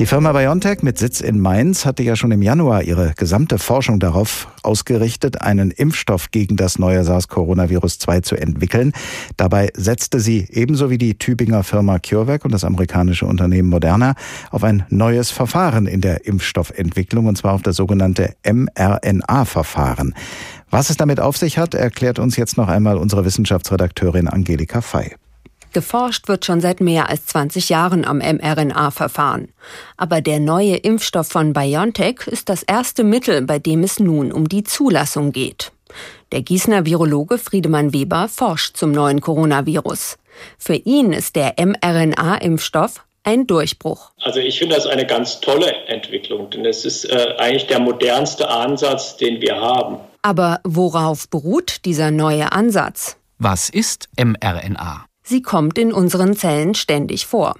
Die 0.00 0.06
Firma 0.06 0.32
BioNTech 0.32 0.82
mit 0.82 0.96
Sitz 0.96 1.20
in 1.20 1.38
Mainz 1.38 1.84
hatte 1.84 2.02
ja 2.02 2.16
schon 2.16 2.30
im 2.30 2.40
Januar 2.40 2.84
ihre 2.84 3.12
gesamte 3.18 3.58
Forschung 3.58 4.00
darauf 4.00 4.48
ausgerichtet, 4.62 5.42
einen 5.42 5.70
Impfstoff 5.70 6.30
gegen 6.30 6.56
das 6.56 6.78
neue 6.78 7.04
SARS-Coronavirus-2 7.04 8.22
zu 8.22 8.34
entwickeln. 8.34 8.94
Dabei 9.36 9.68
setzte 9.74 10.18
sie 10.18 10.46
ebenso 10.48 10.88
wie 10.88 10.96
die 10.96 11.18
Tübinger 11.18 11.64
Firma 11.64 11.98
CureVac 11.98 12.46
und 12.46 12.52
das 12.52 12.64
amerikanische 12.64 13.26
Unternehmen 13.26 13.68
Moderna 13.68 14.14
auf 14.50 14.64
ein 14.64 14.86
neues 14.88 15.30
Verfahren 15.32 15.84
in 15.84 16.00
der 16.00 16.24
Impfstoffentwicklung, 16.24 17.26
und 17.26 17.36
zwar 17.36 17.52
auf 17.52 17.60
das 17.60 17.76
sogenannte 17.76 18.34
mRNA-Verfahren. 18.42 20.14
Was 20.70 20.88
es 20.88 20.96
damit 20.96 21.20
auf 21.20 21.36
sich 21.36 21.58
hat, 21.58 21.74
erklärt 21.74 22.18
uns 22.18 22.38
jetzt 22.38 22.56
noch 22.56 22.68
einmal 22.68 22.96
unsere 22.96 23.26
Wissenschaftsredakteurin 23.26 24.28
Angelika 24.28 24.80
Fey. 24.80 25.14
Geforscht 25.72 26.28
wird 26.28 26.44
schon 26.44 26.60
seit 26.60 26.80
mehr 26.80 27.08
als 27.08 27.26
20 27.26 27.68
Jahren 27.68 28.04
am 28.04 28.18
mRNA-Verfahren. 28.18 29.48
Aber 29.96 30.20
der 30.20 30.40
neue 30.40 30.76
Impfstoff 30.76 31.28
von 31.28 31.52
BioNTech 31.52 32.26
ist 32.26 32.48
das 32.48 32.62
erste 32.62 33.04
Mittel, 33.04 33.42
bei 33.42 33.58
dem 33.58 33.82
es 33.82 33.98
nun 33.98 34.32
um 34.32 34.48
die 34.48 34.64
Zulassung 34.64 35.32
geht. 35.32 35.72
Der 36.32 36.42
Gießener 36.42 36.86
Virologe 36.86 37.38
Friedemann 37.38 37.92
Weber 37.92 38.28
forscht 38.28 38.76
zum 38.76 38.92
neuen 38.92 39.20
Coronavirus. 39.20 40.18
Für 40.58 40.76
ihn 40.76 41.12
ist 41.12 41.36
der 41.36 41.54
mRNA-Impfstoff 41.58 43.04
ein 43.24 43.46
Durchbruch. 43.46 44.12
Also 44.22 44.40
ich 44.40 44.58
finde 44.58 44.76
das 44.76 44.86
eine 44.86 45.06
ganz 45.06 45.40
tolle 45.40 45.72
Entwicklung, 45.86 46.50
denn 46.50 46.64
es 46.64 46.84
ist 46.84 47.04
äh, 47.04 47.34
eigentlich 47.38 47.66
der 47.66 47.80
modernste 47.80 48.48
Ansatz, 48.48 49.16
den 49.16 49.40
wir 49.40 49.56
haben. 49.60 49.98
Aber 50.22 50.60
worauf 50.64 51.28
beruht 51.28 51.84
dieser 51.84 52.10
neue 52.10 52.52
Ansatz? 52.52 53.16
Was 53.38 53.68
ist 53.68 54.08
mRNA? 54.18 55.06
Sie 55.30 55.42
kommt 55.42 55.78
in 55.78 55.92
unseren 55.92 56.34
Zellen 56.34 56.74
ständig 56.74 57.24
vor. 57.24 57.54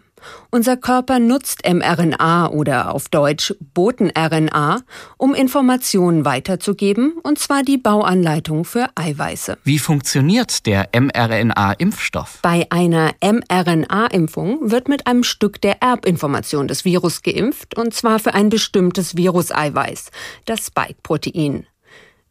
Unser 0.51 0.77
Körper 0.77 1.21
nutzt 1.21 1.63
mRNA 1.65 2.49
oder 2.49 2.93
auf 2.93 3.09
Deutsch 3.09 3.55
Boten-RNA, 3.61 4.81
um 5.19 5.37
Informationen 5.37 6.25
weiterzugeben, 6.25 7.13
und 7.23 7.39
zwar 7.39 7.63
die 7.63 7.79
Bauanleitung 7.79 8.65
für 8.65 8.89
Eiweiße. 8.97 9.57
Wie 9.63 9.79
funktioniert 9.79 10.67
der 10.67 10.89
mRNA-Impfstoff? 10.93 12.41
Bei 12.43 12.67
einer 12.71 13.13
mRNA-Impfung 13.23 14.73
wird 14.73 14.89
mit 14.89 15.07
einem 15.07 15.23
Stück 15.23 15.61
der 15.61 15.81
Erbinformation 15.81 16.67
des 16.67 16.85
Virus 16.85 17.23
geimpft, 17.23 17.79
und 17.79 17.95
zwar 17.95 18.19
für 18.19 18.35
ein 18.35 18.49
bestimmtes 18.49 19.17
Viruseiweiß, 19.17 20.11
das 20.45 20.67
Spike-Protein. 20.67 21.69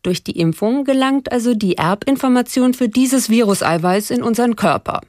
Durch 0.02 0.24
die 0.24 0.40
Impfung 0.40 0.86
gelangt 0.86 1.32
also 1.32 1.54
die 1.54 1.78
Erbinformation 1.78 2.74
für 2.74 2.88
dieses 2.88 3.30
Viruseiweiß 3.30 4.12
in 4.12 4.24
unseren 4.24 4.56
Körper. 4.56 5.02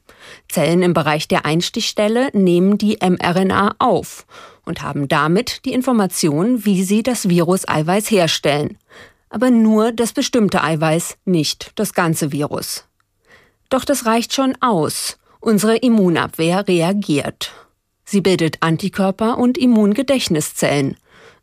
Zellen 0.48 0.82
im 0.82 0.94
Bereich 0.94 1.28
der 1.28 1.46
Einstichstelle 1.46 2.30
nehmen 2.32 2.76
die 2.76 2.98
mRNA 3.00 3.76
auf 3.78 4.26
und 4.64 4.82
haben 4.82 5.06
damit 5.06 5.64
die 5.64 5.72
Information, 5.72 6.64
wie 6.64 6.82
sie 6.82 7.02
das 7.02 7.28
Viruseiweiß 7.28 8.10
herstellen. 8.10 8.78
Aber 9.28 9.50
nur 9.50 9.92
das 9.92 10.12
bestimmte 10.12 10.62
Eiweiß, 10.62 11.18
nicht 11.24 11.70
das 11.76 11.94
ganze 11.94 12.32
Virus. 12.32 12.84
Doch 13.68 13.84
das 13.84 14.06
reicht 14.06 14.34
schon 14.34 14.56
aus. 14.60 15.18
Unsere 15.38 15.76
Immunabwehr 15.76 16.66
reagiert. 16.66 17.52
Sie 18.04 18.20
bildet 18.20 18.56
Antikörper 18.60 19.38
und 19.38 19.56
Immungedächtniszellen. 19.56 20.96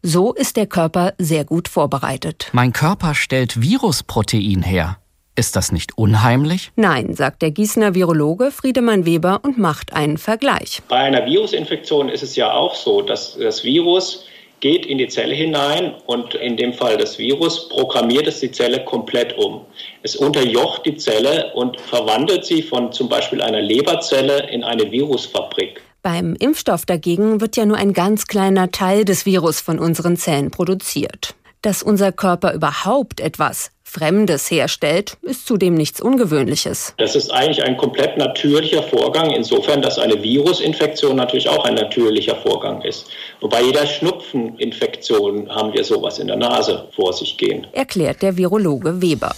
So 0.04 0.34
ist 0.34 0.58
der 0.58 0.68
Körper 0.68 1.14
sehr 1.18 1.44
gut 1.44 1.68
vorbereitet. 1.68 2.50
Mein 2.54 2.72
Körper 2.72 3.16
stellt 3.16 3.62
Virusprotein 3.62 4.62
her. 4.62 4.98
Ist 5.36 5.56
das 5.56 5.72
nicht 5.72 5.98
unheimlich? 5.98 6.72
Nein, 6.76 7.14
sagt 7.14 7.42
der 7.42 7.52
Gießener 7.52 7.94
Virologe 7.94 8.52
Friedemann 8.52 9.06
Weber 9.06 9.42
und 9.44 9.58
macht 9.58 9.94
einen 9.94 10.18
Vergleich. 10.18 10.82
Bei 10.88 10.98
einer 10.98 11.26
Virusinfektion 11.26 12.10
ist 12.10 12.24
es 12.24 12.36
ja 12.36 12.52
auch 12.52 12.74
so, 12.74 13.02
dass 13.02 13.38
das 13.38 13.64
Virus 13.64 14.26
geht 14.60 14.86
in 14.86 14.98
die 14.98 15.08
Zelle 15.08 15.36
hinein 15.36 15.94
und 16.08 16.34
in 16.34 16.58
dem 16.58 16.74
Fall 16.74 16.98
das 16.98 17.20
Virus 17.20 17.70
programmiert 17.70 18.28
es 18.28 18.40
die 18.40 18.52
Zelle 18.52 18.84
komplett 18.86 19.38
um. 19.38 19.62
Es 20.02 20.16
unterjocht 20.16 20.86
die 20.86 20.98
Zelle 20.98 21.54
und 21.54 21.80
verwandelt 21.80 22.46
sie 22.46 22.64
von 22.64 22.92
zum 22.92 23.08
Beispiel 23.08 23.42
einer 23.42 23.62
Leberzelle 23.62 24.50
in 24.50 24.64
eine 24.64 24.92
Virusfabrik. 24.92 25.84
Beim 26.08 26.38
Impfstoff 26.40 26.86
dagegen 26.86 27.42
wird 27.42 27.58
ja 27.58 27.66
nur 27.66 27.76
ein 27.76 27.92
ganz 27.92 28.28
kleiner 28.28 28.72
Teil 28.72 29.04
des 29.04 29.26
Virus 29.26 29.60
von 29.60 29.78
unseren 29.78 30.16
Zellen 30.16 30.52
produziert. 30.52 31.36
Dass 31.62 31.84
unser 31.84 32.14
Körper 32.14 32.54
überhaupt 32.54 33.20
etwas 33.20 33.72
Fremdes 33.84 34.50
herstellt, 34.50 35.18
ist 35.22 35.46
zudem 35.46 35.74
nichts 35.74 36.00
Ungewöhnliches. 36.00 36.94
Das 36.96 37.18
ist 37.18 37.30
eigentlich 37.30 37.62
ein 37.62 37.76
komplett 37.76 38.18
natürlicher 38.18 38.84
Vorgang, 38.84 39.32
insofern, 39.32 39.82
dass 39.82 40.00
eine 40.00 40.24
Virusinfektion 40.24 41.18
natürlich 41.18 41.50
auch 41.50 41.66
ein 41.66 41.76
natürlicher 41.76 42.38
Vorgang 42.38 42.84
ist. 42.84 43.08
Und 43.42 43.50
bei 43.50 43.62
jeder 43.62 43.86
Schnupfeninfektion 43.86 45.54
haben 45.54 45.74
wir 45.74 45.84
sowas 45.84 46.20
in 46.20 46.28
der 46.28 46.38
Nase 46.38 46.88
vor 46.96 47.12
sich 47.12 47.38
gehen. 47.38 47.68
Erklärt 47.74 48.22
der 48.22 48.38
Virologe 48.38 49.02
Weber. 49.02 49.36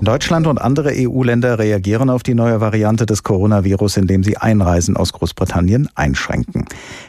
Deutschland 0.00 0.46
und 0.46 0.58
andere 0.58 0.92
EU-Länder 0.94 1.58
reagieren 1.58 2.08
auf 2.08 2.22
die 2.22 2.34
neue 2.34 2.60
Variante 2.60 3.04
des 3.04 3.24
Coronavirus, 3.24 3.96
indem 3.96 4.22
sie 4.22 4.36
Einreisen 4.36 4.96
aus 4.96 5.12
Großbritannien 5.12 5.88
einschränken. 5.96 6.66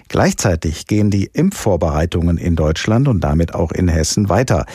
Gleichzeitig 0.08 0.88
gehen 0.88 1.12
die 1.12 1.30
Impfvorbereitungen 1.32 2.38
in 2.38 2.56
Deutschland 2.56 3.08
und 3.08 3.24
damit 3.24 3.54
auch 3.54 3.72
in 3.72 3.88
Hessen 3.88 4.28
weiter. 4.28 4.66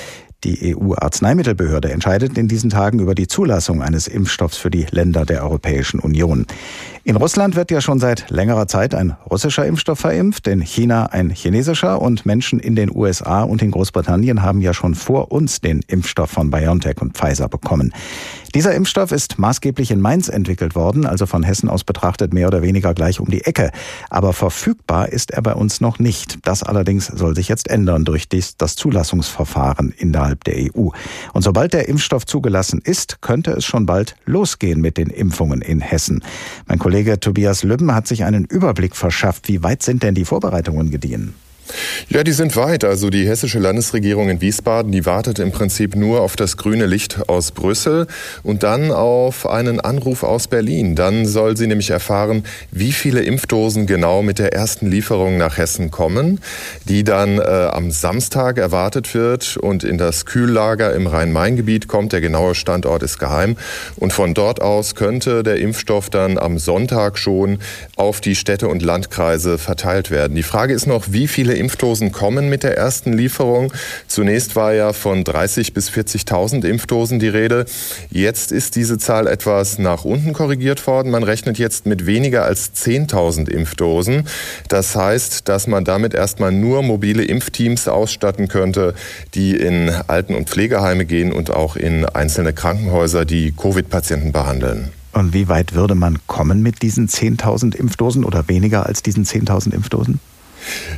Die 0.45 0.77
EU-Arzneimittelbehörde 0.77 1.91
entscheidet 1.91 2.37
in 2.37 2.49
diesen 2.49 2.69
Tagen 2.69 3.01
über 3.01 3.15
die 3.15 3.27
Zulassung 3.27 3.83
eines 3.83 4.07
Impfstoffs 4.07 4.59
für 4.59 4.71
die 4.71 4.87
Länder 4.91 5.25
der 5.25 5.43
Europäischen 5.43 5.99
Union. 5.99 6.47
In 7.07 7.17
Russland 7.17 7.55
wird 7.55 7.71
ja 7.71 7.83
schon 7.83 8.01
seit 8.01 8.31
längerer 8.31 8.67
Zeit 8.67 8.95
ein 8.95 9.15
russischer 9.31 9.67
Impfstoff 9.67 9.99
verimpft, 9.99 10.47
in 10.47 10.63
China 10.63 11.05
ein 11.05 11.29
chinesischer 11.29 12.01
und 12.01 12.25
Menschen 12.25 12.59
in 12.59 12.77
den 12.77 12.91
USA 12.91 13.43
und 13.43 13.61
in 13.61 13.73
Großbritannien 13.73 14.41
haben 14.41 14.63
ja 14.63 14.73
schon 14.73 14.95
vor 14.95 15.31
uns 15.31 15.61
den 15.61 15.83
Impfstoff 15.87 16.31
von 16.31 16.51
BioNTech 16.51 17.03
und 17.03 17.15
Pfizer 17.15 17.51
bekommen. 17.51 17.93
Dieser 18.55 18.75
Impfstoff 18.75 19.13
ist 19.13 19.39
maßgeblich 19.39 19.91
in 19.91 20.01
Mainz 20.01 20.31
entwickelt 20.31 20.77
worden, 20.77 21.05
also 21.05 21.27
von 21.27 21.43
Hessen 21.43 21.69
aus 21.69 21.85
betrachtet 21.85 22.33
mehr 22.33 22.47
oder 22.47 22.63
weniger 22.63 22.95
gleich 22.95 23.21
um 23.21 23.29
die 23.29 23.45
Ecke. 23.45 23.71
Aber 24.09 24.33
verfügbar 24.33 25.11
ist 25.11 25.33
er 25.33 25.43
bei 25.43 25.55
uns 25.55 25.83
noch 25.83 25.99
nicht. 25.99 26.39
Das 26.47 26.63
allerdings 26.63 27.09
soll 27.09 27.35
sich 27.35 27.49
jetzt 27.49 27.69
ändern 27.69 28.05
durch 28.05 28.29
das 28.29 28.77
Zulassungsverfahren 28.77 29.93
innerhalb 29.99 30.45
der 30.45 30.55
EU. 30.55 30.89
Und 31.33 31.43
sobald 31.43 31.75
der 31.75 31.89
Impfstoff 31.89 32.25
zugelassen 32.25 32.81
ist, 32.83 33.21
könnte 33.21 33.51
es 33.51 33.65
schon 33.67 33.85
bald 33.87 34.15
losgehen 34.25 34.81
mit 34.81 34.97
den 34.97 35.09
Impfungen 35.09 35.61
in 35.61 35.81
Hessen. 35.81 36.23
Mein 36.67 36.79
Kollege 36.79 36.94
Tobias 37.19 37.65
Lübben 37.65 37.93
hat 37.93 38.07
sich 38.07 38.23
einen 38.23 38.45
Überblick 38.45 38.95
verschafft. 38.95 39.49
Wie 39.49 39.65
weit 39.65 39.83
sind 39.83 40.05
denn 40.05 40.15
die 40.15 40.25
Vorbereitungen 40.25 40.93
gediehen? 40.93 41.35
Ja, 42.09 42.23
die 42.23 42.33
sind 42.33 42.55
weit. 42.57 42.85
Also 42.85 43.11
die 43.11 43.27
hessische 43.27 43.59
Landesregierung 43.59 44.29
in 44.29 44.41
Wiesbaden, 44.41 44.93
die 44.93 45.07
wartet 45.07 45.39
im 45.39 45.53
Prinzip 45.53 45.97
nur 45.97 46.21
auf 46.21 46.37
das 46.37 46.57
grüne 46.57 46.87
Licht 46.87 47.29
aus 47.29 47.51
Brüssel 47.51 48.07
und 48.43 48.63
dann 48.63 48.93
auf 48.93 49.49
einen 49.49 49.81
Anruf 49.81 50.23
aus 50.23 50.49
Berlin. 50.49 50.97
Dann 50.97 51.27
soll 51.27 51.57
sie 51.57 51.67
nämlich 51.67 51.91
erfahren, 51.91 52.45
wie 52.71 52.93
viele 52.93 53.23
Impfdosen 53.23 53.87
genau 53.87 54.23
mit 54.23 54.39
der 54.39 54.53
ersten 54.53 54.91
Lieferung 54.91 55.39
nach 55.39 55.57
Hessen 55.57 55.91
kommen, 55.91 56.41
die 56.89 57.05
dann 57.05 57.39
äh, 57.39 57.43
am 57.43 57.91
Samstag 57.91 58.59
erwartet 58.59 59.15
wird 59.15 59.57
und 59.57 59.83
in 59.83 59.99
das 59.99 60.27
Kühllager 60.27 60.93
im 60.95 61.07
Rhein-Main-Gebiet 61.07 61.89
kommt. 61.89 62.13
Der 62.13 62.21
genaue 62.21 62.55
Standort 62.55 63.03
ist 63.03 63.19
geheim. 63.19 63.57
Und 63.97 64.13
von 64.13 64.35
dort 64.35 64.61
aus 64.61 64.95
könnte 64.95 65.43
der 65.43 65.57
Impfstoff 65.57 66.11
dann 66.11 66.39
am 66.39 66.59
Sonntag 66.59 67.19
schon 67.19 67.59
auf 67.97 68.21
die 68.21 68.35
Städte 68.35 68.69
und 68.69 68.83
Landkreise 68.83 69.59
verteilt 69.59 70.11
werden. 70.11 70.37
Die 70.37 70.43
Frage 70.43 70.75
ist 70.75 70.87
noch, 70.87 71.07
wie 71.11 71.29
viele 71.29 71.54
Impfdosen 71.57 72.13
kommen 72.13 72.49
mit 72.49 72.63
der 72.63 72.77
ersten 72.77 73.13
Lieferung. 73.13 73.73
Zunächst 74.07 74.57
war 74.57 74.73
ja 74.73 74.93
von 74.93 75.25
30 75.25 75.75
bis 75.75 75.91
40.000 75.91 76.65
Impfdosen 76.65 77.19
die 77.19 77.29
Rede. 77.29 77.65
Jetzt 78.11 78.53
ist 78.53 78.77
diese 78.77 78.99
Zahl 78.99 79.27
etwas 79.27 79.79
nach 79.79 80.05
unten 80.05 80.33
korrigiert 80.33 80.87
worden. 80.87 81.11
Man 81.11 81.23
rechnet 81.23 81.59
jetzt 81.59 81.87
mit 81.87 82.07
weniger 82.07 82.45
als 82.45 82.73
10.000 82.75 83.49
Impfdosen. 83.49 84.29
Das 84.69 84.97
heißt, 84.97 85.49
dass 85.49 85.67
man 85.67 85.85
damit 85.85 86.15
erstmal 86.15 86.53
nur 86.53 86.83
mobile 86.83 87.25
Impfteams 87.25 87.89
ausstatten 87.89 88.49
könnte, 88.49 88.95
die 89.35 89.57
in 89.57 89.91
Alten- 90.07 90.35
und 90.35 90.49
Pflegeheime 90.49 91.05
gehen 91.05 91.33
und 91.33 91.51
auch 91.51 91.77
in 91.77 92.05
einzelne 92.05 92.53
Krankenhäuser, 92.53 93.25
die 93.25 93.53
Covid-Patienten 93.53 94.33
behandeln. 94.33 94.91
Und 95.15 95.33
wie 95.33 95.49
weit 95.49 95.75
würde 95.75 95.95
man 95.95 96.19
kommen 96.27 96.63
mit 96.63 96.83
diesen 96.83 97.09
10.000 97.09 97.77
Impfdosen 97.77 98.25
oder 98.25 98.49
weniger 98.49 98.87
als 98.87 99.03
diesen 99.03 99.25
10.000 99.25 99.73
Impfdosen? 99.73 100.19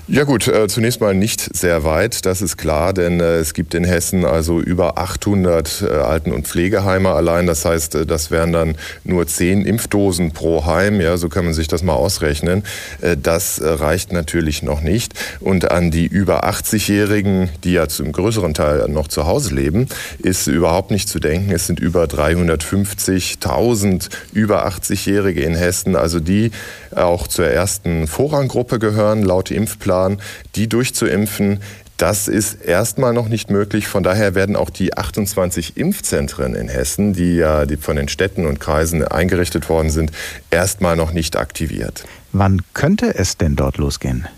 Ja 0.08 0.24
gut, 0.24 0.48
äh, 0.48 0.66
zunächst 0.68 1.00
mal 1.00 1.14
nicht 1.14 1.56
sehr 1.56 1.84
weit, 1.84 2.26
das 2.26 2.42
ist 2.42 2.56
klar, 2.56 2.92
denn 2.92 3.20
äh, 3.20 3.38
es 3.38 3.54
gibt 3.54 3.74
in 3.74 3.84
Hessen 3.84 4.24
also 4.24 4.60
über 4.60 4.98
800 4.98 5.82
äh, 5.82 5.86
Alten- 5.94 6.32
und 6.32 6.46
Pflegeheime 6.46 7.10
allein. 7.10 7.46
Das 7.46 7.64
heißt, 7.64 7.94
äh, 7.96 8.06
das 8.06 8.30
wären 8.30 8.52
dann 8.52 8.76
nur 9.04 9.26
10 9.26 9.66
Impfdosen 9.66 10.30
pro 10.30 10.64
Heim, 10.64 11.00
ja, 11.00 11.16
so 11.16 11.28
kann 11.28 11.44
man 11.44 11.54
sich 11.54 11.66
das 11.66 11.82
mal 11.82 11.94
ausrechnen. 11.94 12.62
Äh, 13.00 13.16
das 13.20 13.58
äh, 13.58 13.66
reicht 13.68 14.12
natürlich 14.12 14.62
noch 14.62 14.80
nicht. 14.80 15.14
Und 15.40 15.72
an 15.72 15.90
die 15.90 16.06
über 16.06 16.48
80-Jährigen, 16.48 17.48
die 17.64 17.72
ja 17.72 17.88
zum 17.88 18.12
größeren 18.12 18.54
Teil 18.54 18.86
noch 18.88 19.08
zu 19.08 19.26
Hause 19.26 19.52
leben, 19.54 19.88
ist 20.18 20.46
überhaupt 20.46 20.92
nicht 20.92 21.08
zu 21.08 21.18
denken. 21.18 21.50
Es 21.50 21.66
sind 21.66 21.80
über 21.80 22.04
350.000 22.04 24.08
über 24.32 24.68
80-Jährige 24.68 25.42
in 25.42 25.54
Hessen, 25.54 25.96
also 25.96 26.20
die 26.20 26.52
auch 26.94 27.26
zur 27.26 27.46
ersten 27.46 28.06
Vorranggruppe 28.06 28.78
gehören, 28.78 29.22
laut 29.22 29.50
Impfplan, 29.56 30.20
die 30.54 30.68
durchzuimpfen. 30.68 31.60
Das 31.96 32.28
ist 32.28 32.62
erstmal 32.62 33.14
noch 33.14 33.28
nicht 33.28 33.50
möglich. 33.50 33.88
Von 33.88 34.02
daher 34.02 34.34
werden 34.34 34.54
auch 34.54 34.70
die 34.70 34.96
28 34.96 35.76
Impfzentren 35.76 36.54
in 36.54 36.68
Hessen, 36.68 37.14
die 37.14 37.36
ja 37.36 37.64
von 37.80 37.96
den 37.96 38.08
Städten 38.08 38.46
und 38.46 38.60
Kreisen 38.60 39.02
eingerichtet 39.02 39.68
worden 39.68 39.90
sind, 39.90 40.12
erstmal 40.50 40.94
noch 40.94 41.12
nicht 41.12 41.36
aktiviert. 41.36 42.04
Wann 42.32 42.60
könnte 42.74 43.14
es 43.14 43.38
denn 43.38 43.56
dort 43.56 43.78
losgehen? 43.78 44.28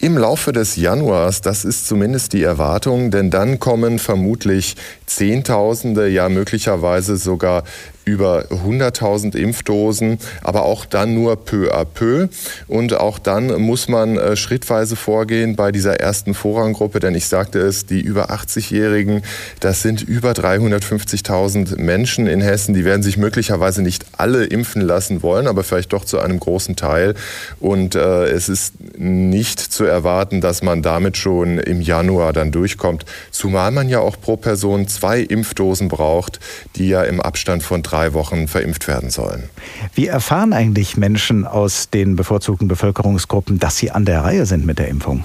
Im 0.00 0.16
Laufe 0.16 0.52
des 0.52 0.76
Januars, 0.76 1.40
das 1.40 1.64
ist 1.64 1.88
zumindest 1.88 2.32
die 2.32 2.44
Erwartung, 2.44 3.10
denn 3.10 3.30
dann 3.30 3.58
kommen 3.58 3.98
vermutlich 3.98 4.76
Zehntausende, 5.06 6.06
ja 6.06 6.28
möglicherweise 6.28 7.16
sogar 7.16 7.64
über 8.08 8.46
100.000 8.50 9.36
Impfdosen, 9.36 10.18
aber 10.42 10.62
auch 10.64 10.86
dann 10.86 11.14
nur 11.14 11.36
peu 11.36 11.70
à 11.72 11.84
peu. 11.84 12.28
Und 12.66 12.94
auch 12.94 13.18
dann 13.18 13.60
muss 13.60 13.88
man 13.88 14.16
äh, 14.16 14.34
schrittweise 14.34 14.96
vorgehen 14.96 15.56
bei 15.56 15.72
dieser 15.72 16.00
ersten 16.00 16.32
Vorranggruppe, 16.34 17.00
denn 17.00 17.14
ich 17.14 17.26
sagte 17.26 17.58
es, 17.58 17.84
die 17.86 18.00
über 18.00 18.30
80-Jährigen, 18.30 19.22
das 19.60 19.82
sind 19.82 20.02
über 20.02 20.32
350.000 20.32 21.78
Menschen 21.78 22.26
in 22.26 22.40
Hessen, 22.40 22.74
die 22.74 22.84
werden 22.84 23.02
sich 23.02 23.18
möglicherweise 23.18 23.82
nicht 23.82 24.06
alle 24.16 24.44
impfen 24.44 24.80
lassen 24.80 25.22
wollen, 25.22 25.46
aber 25.46 25.62
vielleicht 25.62 25.92
doch 25.92 26.04
zu 26.04 26.18
einem 26.18 26.40
großen 26.40 26.76
Teil. 26.76 27.14
Und 27.60 27.94
äh, 27.94 28.26
es 28.28 28.48
ist 28.48 28.74
nicht 28.96 29.60
zu 29.60 29.84
erwarten, 29.84 30.40
dass 30.40 30.62
man 30.62 30.82
damit 30.82 31.18
schon 31.18 31.58
im 31.58 31.82
Januar 31.82 32.32
dann 32.32 32.52
durchkommt, 32.52 33.04
zumal 33.30 33.70
man 33.70 33.88
ja 33.88 34.00
auch 34.00 34.18
pro 34.18 34.36
Person 34.36 34.88
zwei 34.88 35.20
Impfdosen 35.20 35.88
braucht, 35.88 36.40
die 36.76 36.88
ja 36.88 37.02
im 37.02 37.20
Abstand 37.20 37.62
von 37.62 37.82
drei 37.82 37.97
Wochen 38.14 38.48
verimpft 38.48 38.88
werden 38.88 39.10
sollen. 39.10 39.50
Wie 39.94 40.06
erfahren 40.06 40.52
eigentlich 40.52 40.96
Menschen 40.96 41.46
aus 41.46 41.90
den 41.90 42.16
bevorzugten 42.16 42.68
Bevölkerungsgruppen, 42.68 43.58
dass 43.58 43.76
sie 43.76 43.90
an 43.90 44.04
der 44.04 44.24
Reihe 44.24 44.46
sind 44.46 44.64
mit 44.64 44.78
der 44.78 44.88
Impfung? 44.88 45.24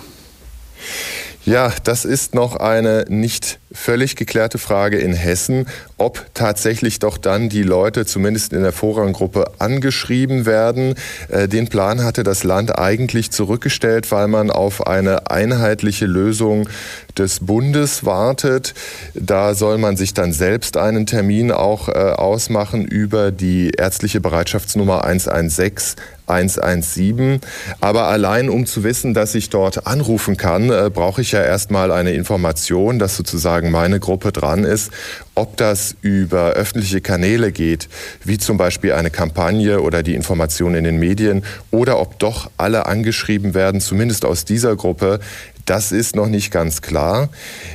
Ja, 1.45 1.73
das 1.83 2.05
ist 2.05 2.35
noch 2.35 2.55
eine 2.55 3.05
nicht 3.09 3.59
völlig 3.73 4.15
geklärte 4.15 4.57
Frage 4.57 4.97
in 4.97 5.13
Hessen, 5.13 5.67
ob 5.97 6.25
tatsächlich 6.33 6.99
doch 6.99 7.17
dann 7.17 7.49
die 7.49 7.63
Leute 7.63 8.05
zumindest 8.05 8.53
in 8.53 8.63
der 8.63 8.71
Vorranggruppe 8.71 9.45
angeschrieben 9.59 10.45
werden. 10.45 10.95
Äh, 11.29 11.47
den 11.47 11.67
Plan 11.67 12.03
hatte 12.03 12.23
das 12.23 12.43
Land 12.43 12.77
eigentlich 12.77 13.31
zurückgestellt, 13.31 14.11
weil 14.11 14.27
man 14.27 14.51
auf 14.51 14.87
eine 14.87 15.29
einheitliche 15.29 16.05
Lösung 16.05 16.69
des 17.17 17.39
Bundes 17.41 18.05
wartet. 18.05 18.73
Da 19.13 19.53
soll 19.53 19.77
man 19.77 19.97
sich 19.97 20.13
dann 20.13 20.33
selbst 20.33 20.77
einen 20.77 21.05
Termin 21.05 21.51
auch 21.51 21.89
äh, 21.89 21.91
ausmachen 21.91 22.85
über 22.85 23.31
die 23.31 23.71
ärztliche 23.77 24.21
Bereitschaftsnummer 24.21 25.03
116 25.03 26.01
117. 26.27 27.41
Aber 27.81 28.07
allein 28.07 28.49
um 28.49 28.65
zu 28.65 28.83
wissen, 28.83 29.13
dass 29.13 29.35
ich 29.35 29.49
dort 29.49 29.87
anrufen 29.87 30.37
kann, 30.37 30.69
äh, 30.69 30.89
brauche 30.93 31.21
ich 31.21 31.33
ja 31.33 31.41
erstmal 31.41 31.91
eine 31.91 32.13
Information, 32.13 32.99
dass 32.99 33.15
sozusagen 33.15 33.62
meine 33.71 33.99
Gruppe 33.99 34.31
dran 34.31 34.63
ist. 34.63 34.91
Ob 35.35 35.57
das 35.57 35.95
über 36.01 36.51
öffentliche 36.51 37.01
Kanäle 37.01 37.51
geht, 37.51 37.89
wie 38.23 38.37
zum 38.37 38.57
Beispiel 38.57 38.93
eine 38.93 39.09
Kampagne 39.09 39.81
oder 39.81 40.03
die 40.03 40.13
Information 40.13 40.75
in 40.75 40.83
den 40.83 40.97
Medien, 40.97 41.43
oder 41.71 41.99
ob 41.99 42.19
doch 42.19 42.51
alle 42.57 42.85
angeschrieben 42.85 43.53
werden, 43.53 43.81
zumindest 43.81 44.25
aus 44.25 44.45
dieser 44.45 44.75
Gruppe, 44.75 45.19
das 45.65 45.93
ist 45.93 46.15
noch 46.15 46.27
nicht 46.27 46.51
ganz 46.51 46.81
klar. 46.81 47.29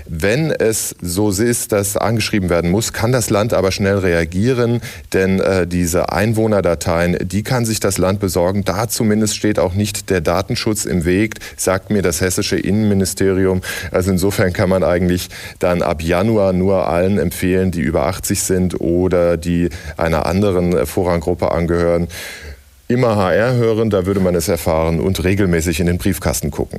Wenn 0.06 0.50
es 0.50 0.94
so 1.00 1.30
ist, 1.30 1.72
dass 1.72 1.96
angeschrieben 1.96 2.50
werden 2.50 2.70
muss, 2.70 2.92
kann 2.92 3.12
das 3.12 3.30
Land 3.30 3.54
aber 3.54 3.72
schnell 3.72 3.98
reagieren, 3.98 4.82
denn 5.14 5.40
äh, 5.40 5.66
diese 5.66 6.12
Einwohnerdateien, 6.12 7.16
die 7.26 7.42
kann 7.42 7.64
sich 7.64 7.80
das 7.80 7.96
Land 7.96 8.20
besorgen. 8.20 8.64
Da 8.64 8.88
zumindest 8.88 9.36
steht 9.36 9.58
auch 9.58 9.72
nicht 9.74 10.10
der 10.10 10.20
Datenschutz 10.20 10.84
im 10.84 11.06
Weg, 11.06 11.36
sagt 11.56 11.90
mir 11.90 12.02
das 12.02 12.20
hessische 12.20 12.56
Innenministerium. 12.56 13.62
Also 13.90 14.10
insofern 14.10 14.52
kann 14.52 14.68
man 14.68 14.84
eigentlich 14.84 15.28
dann 15.58 15.80
ab 15.80 16.02
Januar 16.02 16.52
nur 16.52 16.88
allen 16.88 17.18
empfehlen, 17.18 17.47
die 17.48 17.80
über 17.80 18.06
80 18.06 18.42
sind 18.42 18.80
oder 18.80 19.36
die 19.36 19.70
einer 19.96 20.26
anderen 20.26 20.86
Vorranggruppe 20.86 21.50
angehören, 21.50 22.08
immer 22.88 23.16
HR 23.16 23.54
hören, 23.54 23.90
da 23.90 24.06
würde 24.06 24.20
man 24.20 24.34
es 24.34 24.48
erfahren 24.48 25.00
und 25.00 25.22
regelmäßig 25.22 25.80
in 25.80 25.86
den 25.86 25.98
Briefkasten 25.98 26.50
gucken. 26.50 26.78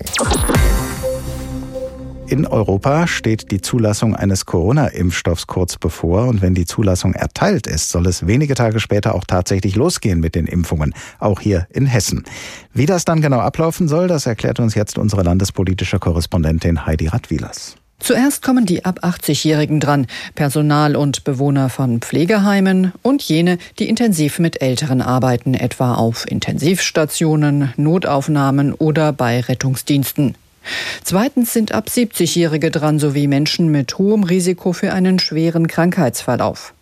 In 2.30 2.46
Europa 2.46 3.08
steht 3.08 3.50
die 3.50 3.60
Zulassung 3.60 4.16
eines 4.16 4.46
Corona-Impfstoffs 4.46 5.48
kurz 5.48 5.78
bevor 5.78 6.28
und 6.28 6.44
wenn 6.44 6.54
die 6.54 6.66
Zulassung 6.66 7.16
erteilt 7.16 7.66
ist, 7.66 7.90
soll 7.90 8.06
es 8.06 8.28
wenige 8.28 8.54
Tage 8.54 8.80
später 8.80 9.16
auch 9.16 9.24
tatsächlich 9.24 9.76
losgehen 9.76 10.20
mit 10.20 10.36
den 10.36 10.46
Impfungen, 10.46 10.94
auch 11.18 11.40
hier 11.40 11.66
in 11.72 11.88
Hessen. 11.88 12.24
Wie 12.72 12.86
das 12.86 13.04
dann 13.04 13.22
genau 13.22 13.40
ablaufen 13.40 13.88
soll, 13.88 14.08
das 14.08 14.28
erklärt 14.28 14.60
uns 14.60 14.76
jetzt 14.76 15.00
unsere 15.00 15.24
landespolitische 15.24 15.98
Korrespondentin 15.98 16.86
Heidi 16.86 17.08
Radwilas. 17.08 17.78
Zuerst 18.00 18.42
kommen 18.42 18.66
die 18.66 18.86
ab 18.86 19.04
80-Jährigen 19.04 19.80
dran, 19.80 20.08
Personal 20.34 20.96
und 20.96 21.24
Bewohner 21.24 21.70
von 21.70 22.00
Pflegeheimen 22.00 22.94
und 23.02 23.22
jene, 23.22 23.58
die 23.78 23.90
intensiv 23.90 24.40
mit 24.40 24.62
Älteren 24.62 25.02
arbeiten, 25.02 25.54
etwa 25.54 25.96
auf 25.96 26.26
Intensivstationen, 26.30 27.74
Notaufnahmen 27.78 28.74
oder 28.74 29.14
bei 29.14 29.42
Rettungsdiensten. 29.42 30.36
Zweitens 31.04 31.54
sind 31.54 31.72
ab 31.72 31.88
70-Jährige 31.90 32.72
dran 32.72 33.00
sowie 33.00 33.28
Menschen 33.28 33.70
mit 33.70 33.98
hohem 33.98 34.24
Risiko 34.24 34.74
für 34.74 34.94
einen 34.94 35.20
schweren 35.20 35.68
Krankheitsverlauf. 35.68 36.74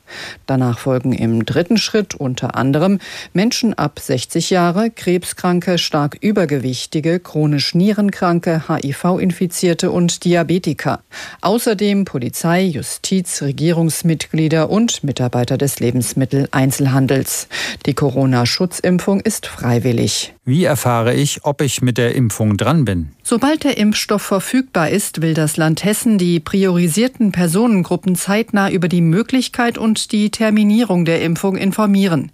Danach 0.45 0.79
folgen 0.79 1.13
im 1.13 1.45
dritten 1.45 1.77
Schritt 1.77 2.15
unter 2.15 2.55
anderem 2.55 2.99
Menschen 3.33 3.73
ab 3.73 3.99
60 3.99 4.49
Jahre, 4.49 4.89
Krebskranke, 4.89 5.77
stark 5.77 6.17
übergewichtige, 6.21 7.19
chronisch 7.19 7.75
Nierenkranke, 7.75 8.63
HIV-Infizierte 8.67 9.91
und 9.91 10.23
Diabetiker. 10.23 11.01
Außerdem 11.41 12.05
Polizei, 12.05 12.63
Justiz, 12.63 13.41
Regierungsmitglieder 13.41 14.69
und 14.69 15.03
Mitarbeiter 15.03 15.57
des 15.57 15.79
Lebensmitteleinzelhandels. 15.79 17.47
Die 17.85 17.93
Corona-Schutzimpfung 17.93 19.21
ist 19.21 19.47
freiwillig. 19.47 20.37
Wie 20.47 20.63
erfahre 20.63 21.13
ich, 21.13 21.43
ob 21.43 21.62
ich 21.62 21.81
mit 21.81 21.97
der 21.97 22.15
Impfung 22.15 22.55
dran 22.55 22.86
bin? 22.86 23.10
Sobald 23.21 23.65
der 23.65 23.77
Impfstoff 23.77 24.21
verfügbar 24.21 24.89
ist, 24.89 25.21
will 25.21 25.33
das 25.33 25.57
Land 25.57 25.83
Hessen 25.83 26.17
die 26.17 26.39
priorisierten 26.39 27.33
Personengruppen 27.33 28.15
zeitnah 28.15 28.71
über 28.71 28.88
die 28.88 29.01
Möglichkeit 29.01 29.77
und 29.77 30.13
die 30.13 30.29
Terminierung 30.29 31.03
der 31.03 31.21
Impfung 31.21 31.57
informieren. 31.57 32.31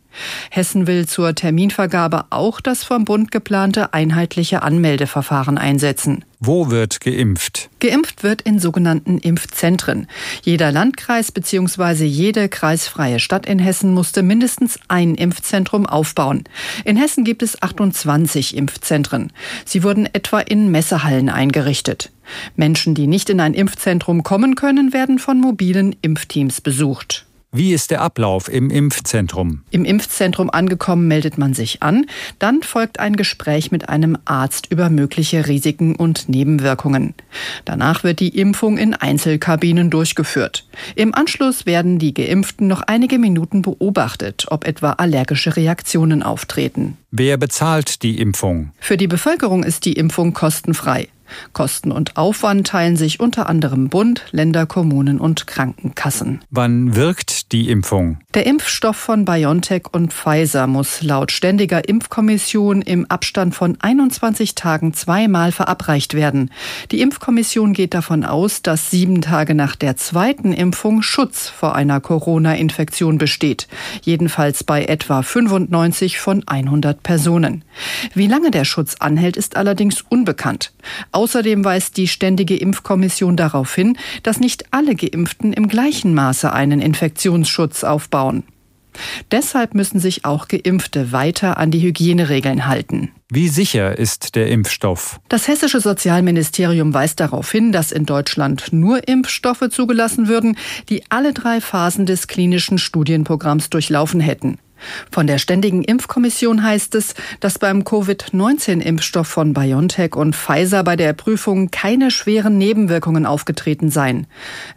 Hessen 0.50 0.88
will 0.88 1.08
zur 1.08 1.36
Terminvergabe 1.36 2.26
auch 2.30 2.62
das 2.62 2.84
vom 2.84 3.06
Bund 3.06 3.32
geplante 3.32 3.94
einheitliche 3.94 4.62
Anmeldeverfahren 4.62 5.58
einsetzen. 5.58 6.26
Wo 6.46 6.70
wird 6.70 7.00
geimpft? 7.00 7.70
Geimpft 7.80 8.22
wird 8.22 8.42
in 8.42 8.60
sogenannten 8.60 9.18
Impfzentren. 9.18 10.08
Jeder 10.42 10.74
Landkreis 10.74 11.32
bzw. 11.32 12.04
jede 12.04 12.50
kreisfreie 12.50 13.20
Stadt 13.20 13.46
in 13.46 13.60
Hessen 13.60 13.94
musste 13.94 14.24
mindestens 14.24 14.78
ein 14.90 15.16
Impfzentrum 15.16 15.86
aufbauen. 15.86 16.44
In 16.84 16.98
Hessen 16.98 17.24
gibt 17.24 17.44
es 17.44 17.62
28 17.62 18.58
Impfzentren. 18.58 19.32
Sie 19.64 19.84
wurden 19.84 20.06
etwa 20.06 20.42
in 20.42 20.70
Messehallen 20.70 21.30
eingerichtet. 21.30 22.12
Menschen, 22.58 22.94
die 22.94 23.08
nicht 23.08 23.30
in 23.30 23.40
ein 23.40 23.54
Impfzentrum 23.54 24.24
kommen 24.24 24.56
können, 24.56 24.92
werden 24.92 25.20
von 25.20 25.40
mobilen 25.40 25.96
Impfteams 26.02 26.60
besucht. 26.60 27.26
Wie 27.56 27.72
ist 27.72 27.92
der 27.92 28.02
Ablauf 28.02 28.52
im 28.52 28.72
Impfzentrum? 28.72 29.62
Im 29.70 29.86
Impfzentrum 29.86 30.50
angekommen 30.50 31.08
meldet 31.08 31.38
man 31.38 31.54
sich 31.54 31.84
an. 31.84 32.08
Dann 32.40 32.64
folgt 32.64 33.00
ein 33.00 33.16
Gespräch 33.16 33.72
mit 33.72 33.90
einem 33.90 34.18
Arzt 34.26 34.72
über 34.72 34.90
mögliche 34.90 35.48
Risiken 35.48 35.96
und 35.96 36.28
Nebenwirkungen. 36.28 37.14
Danach 37.64 38.04
wird 38.04 38.22
die 38.22 38.40
Impfung 38.40 38.80
in 38.80 38.96
Einzelkabinen 38.96 39.92
durchgeführt. 39.92 40.66
Im 40.96 41.14
Anschluss 41.14 41.68
werden 41.68 42.00
die 42.00 42.16
Geimpften 42.16 42.68
noch 42.68 42.82
einige 42.82 43.20
Minuten 43.20 43.62
beobachtet, 43.62 44.46
ob 44.50 44.66
etwa 44.66 44.94
allergische 44.94 45.56
Reaktionen 45.56 46.24
auftreten. 46.24 46.98
Wer 47.12 47.38
bezahlt 47.38 48.02
die 48.02 48.20
Impfung? 48.20 48.72
Für 48.80 48.98
die 48.98 49.08
Bevölkerung 49.08 49.64
ist 49.64 49.86
die 49.86 49.94
Impfung 49.94 50.34
kostenfrei. 50.34 51.10
Kosten 51.54 51.92
und 51.92 52.18
Aufwand 52.18 52.68
teilen 52.68 52.98
sich 52.98 53.20
unter 53.20 53.48
anderem 53.48 53.90
Bund, 53.90 54.26
Länder, 54.32 54.66
Kommunen 54.66 55.20
und 55.20 55.48
Krankenkassen. 55.48 56.42
Wann 56.50 56.96
wirkt 56.96 57.52
die 57.52 57.70
Impfung? 57.70 58.20
Der 58.34 58.46
Impfstoff 58.46 58.98
von 58.98 59.26
BioNTech 59.26 59.84
und 59.92 60.14
Pfizer 60.14 60.68
muss 60.68 61.02
laut 61.02 61.32
ständiger 61.32 61.88
Impfkommission 61.88 62.82
im 62.82 63.06
Abstand 63.10 63.54
von 63.56 63.78
21 63.80 64.56
Tagen 64.56 64.94
zweimal 64.94 65.52
verabreicht 65.52 66.14
werden. 66.14 66.50
Die 66.92 67.02
Impfkommission 67.02 67.74
geht 67.74 67.94
davon 67.94 68.24
aus, 68.24 68.62
dass 68.62 68.90
sieben 68.90 69.22
Tage 69.22 69.56
nach 69.56 69.76
der 69.76 69.98
zweiten 69.98 70.54
Impfung 70.54 71.02
Schutz 71.02 71.48
vor 71.48 71.76
einer 71.76 72.02
Corona-Infektion 72.02 73.18
besteht. 73.18 73.68
Jedenfalls 74.02 74.64
bei 74.64 74.86
etwa 74.86 75.22
95 75.22 76.20
von 76.20 76.44
100 76.48 77.04
Personen. 77.04 77.64
Wie 78.14 78.28
lange 78.28 78.52
der 78.52 78.66
Schutz 78.66 78.96
anhält, 79.00 79.38
ist 79.38 79.56
allerdings 79.56 80.02
unbekannt. 80.02 80.74
Außerdem 81.24 81.64
weist 81.64 81.96
die 81.96 82.10
Ständige 82.10 82.58
Impfkommission 82.58 83.38
darauf 83.38 83.74
hin, 83.74 83.98
dass 84.24 84.42
nicht 84.42 84.66
alle 84.72 84.94
Geimpften 84.94 85.54
im 85.54 85.70
gleichen 85.70 86.14
Maße 86.14 86.52
einen 86.52 86.82
Infektionsschutz 86.82 87.86
aufbauen. 87.86 88.44
Deshalb 89.32 89.74
müssen 89.74 90.02
sich 90.02 90.26
auch 90.26 90.50
Geimpfte 90.50 91.14
weiter 91.14 91.56
an 91.58 91.72
die 91.72 91.82
Hygieneregeln 91.82 92.68
halten. 92.68 93.14
Wie 93.32 93.48
sicher 93.48 93.98
ist 93.98 94.36
der 94.36 94.50
Impfstoff? 94.50 95.22
Das 95.30 95.48
hessische 95.48 95.80
Sozialministerium 95.80 96.94
weist 96.94 97.22
darauf 97.22 97.50
hin, 97.50 97.72
dass 97.72 97.94
in 97.94 98.06
Deutschland 98.06 98.74
nur 98.74 99.08
Impfstoffe 99.08 99.70
zugelassen 99.72 100.28
würden, 100.28 100.58
die 100.90 101.04
alle 101.08 101.32
drei 101.32 101.62
Phasen 101.62 102.06
des 102.06 102.28
klinischen 102.28 102.80
Studienprogramms 102.80 103.70
durchlaufen 103.70 104.20
hätten. 104.20 104.58
Von 105.12 105.28
der 105.28 105.38
Ständigen 105.38 105.84
Impfkommission 105.84 106.64
heißt 106.64 106.96
es, 106.96 107.14
dass 107.40 107.60
beim 107.60 107.84
Covid-19-Impfstoff 107.84 109.28
von 109.28 109.54
BioNTech 109.54 110.16
und 110.16 110.36
Pfizer 110.36 110.84
bei 110.84 110.96
der 110.96 111.14
Prüfung 111.14 111.72
keine 111.72 112.12
schweren 112.12 112.58
Nebenwirkungen 112.58 113.26
aufgetreten 113.26 113.90
seien. 113.90 114.28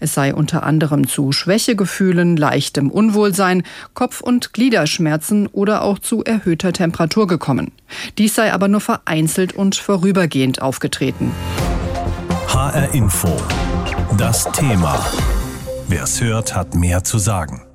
Es 0.00 0.14
sei 0.14 0.34
unter 0.34 0.62
anderem 0.62 1.06
zu 1.06 1.32
Schwächegefühlen, 1.32 2.36
leichtem 2.36 2.90
Unwohlsein, 2.90 3.62
Kopf- 3.94 4.20
und 4.20 4.52
Gliederschmerzen 4.52 5.46
oder 5.46 5.82
auch 5.82 5.98
zu 5.98 6.24
erhöhter 6.24 6.72
Temperatur 6.72 7.26
gekommen. 7.26 7.72
Dies 8.18 8.34
sei 8.34 8.52
aber 8.52 8.68
nur 8.68 8.80
vereinzelt 8.80 9.54
und 9.54 9.76
vorübergehend 9.76 10.62
aufgetreten. 10.62 11.32
HR 12.48 12.94
Info. 12.94 13.36
Das 14.16 14.50
Thema. 14.52 15.04
Wer 15.88 16.04
es 16.04 16.20
hört, 16.20 16.54
hat 16.54 16.74
mehr 16.74 17.04
zu 17.04 17.18
sagen. 17.18 17.65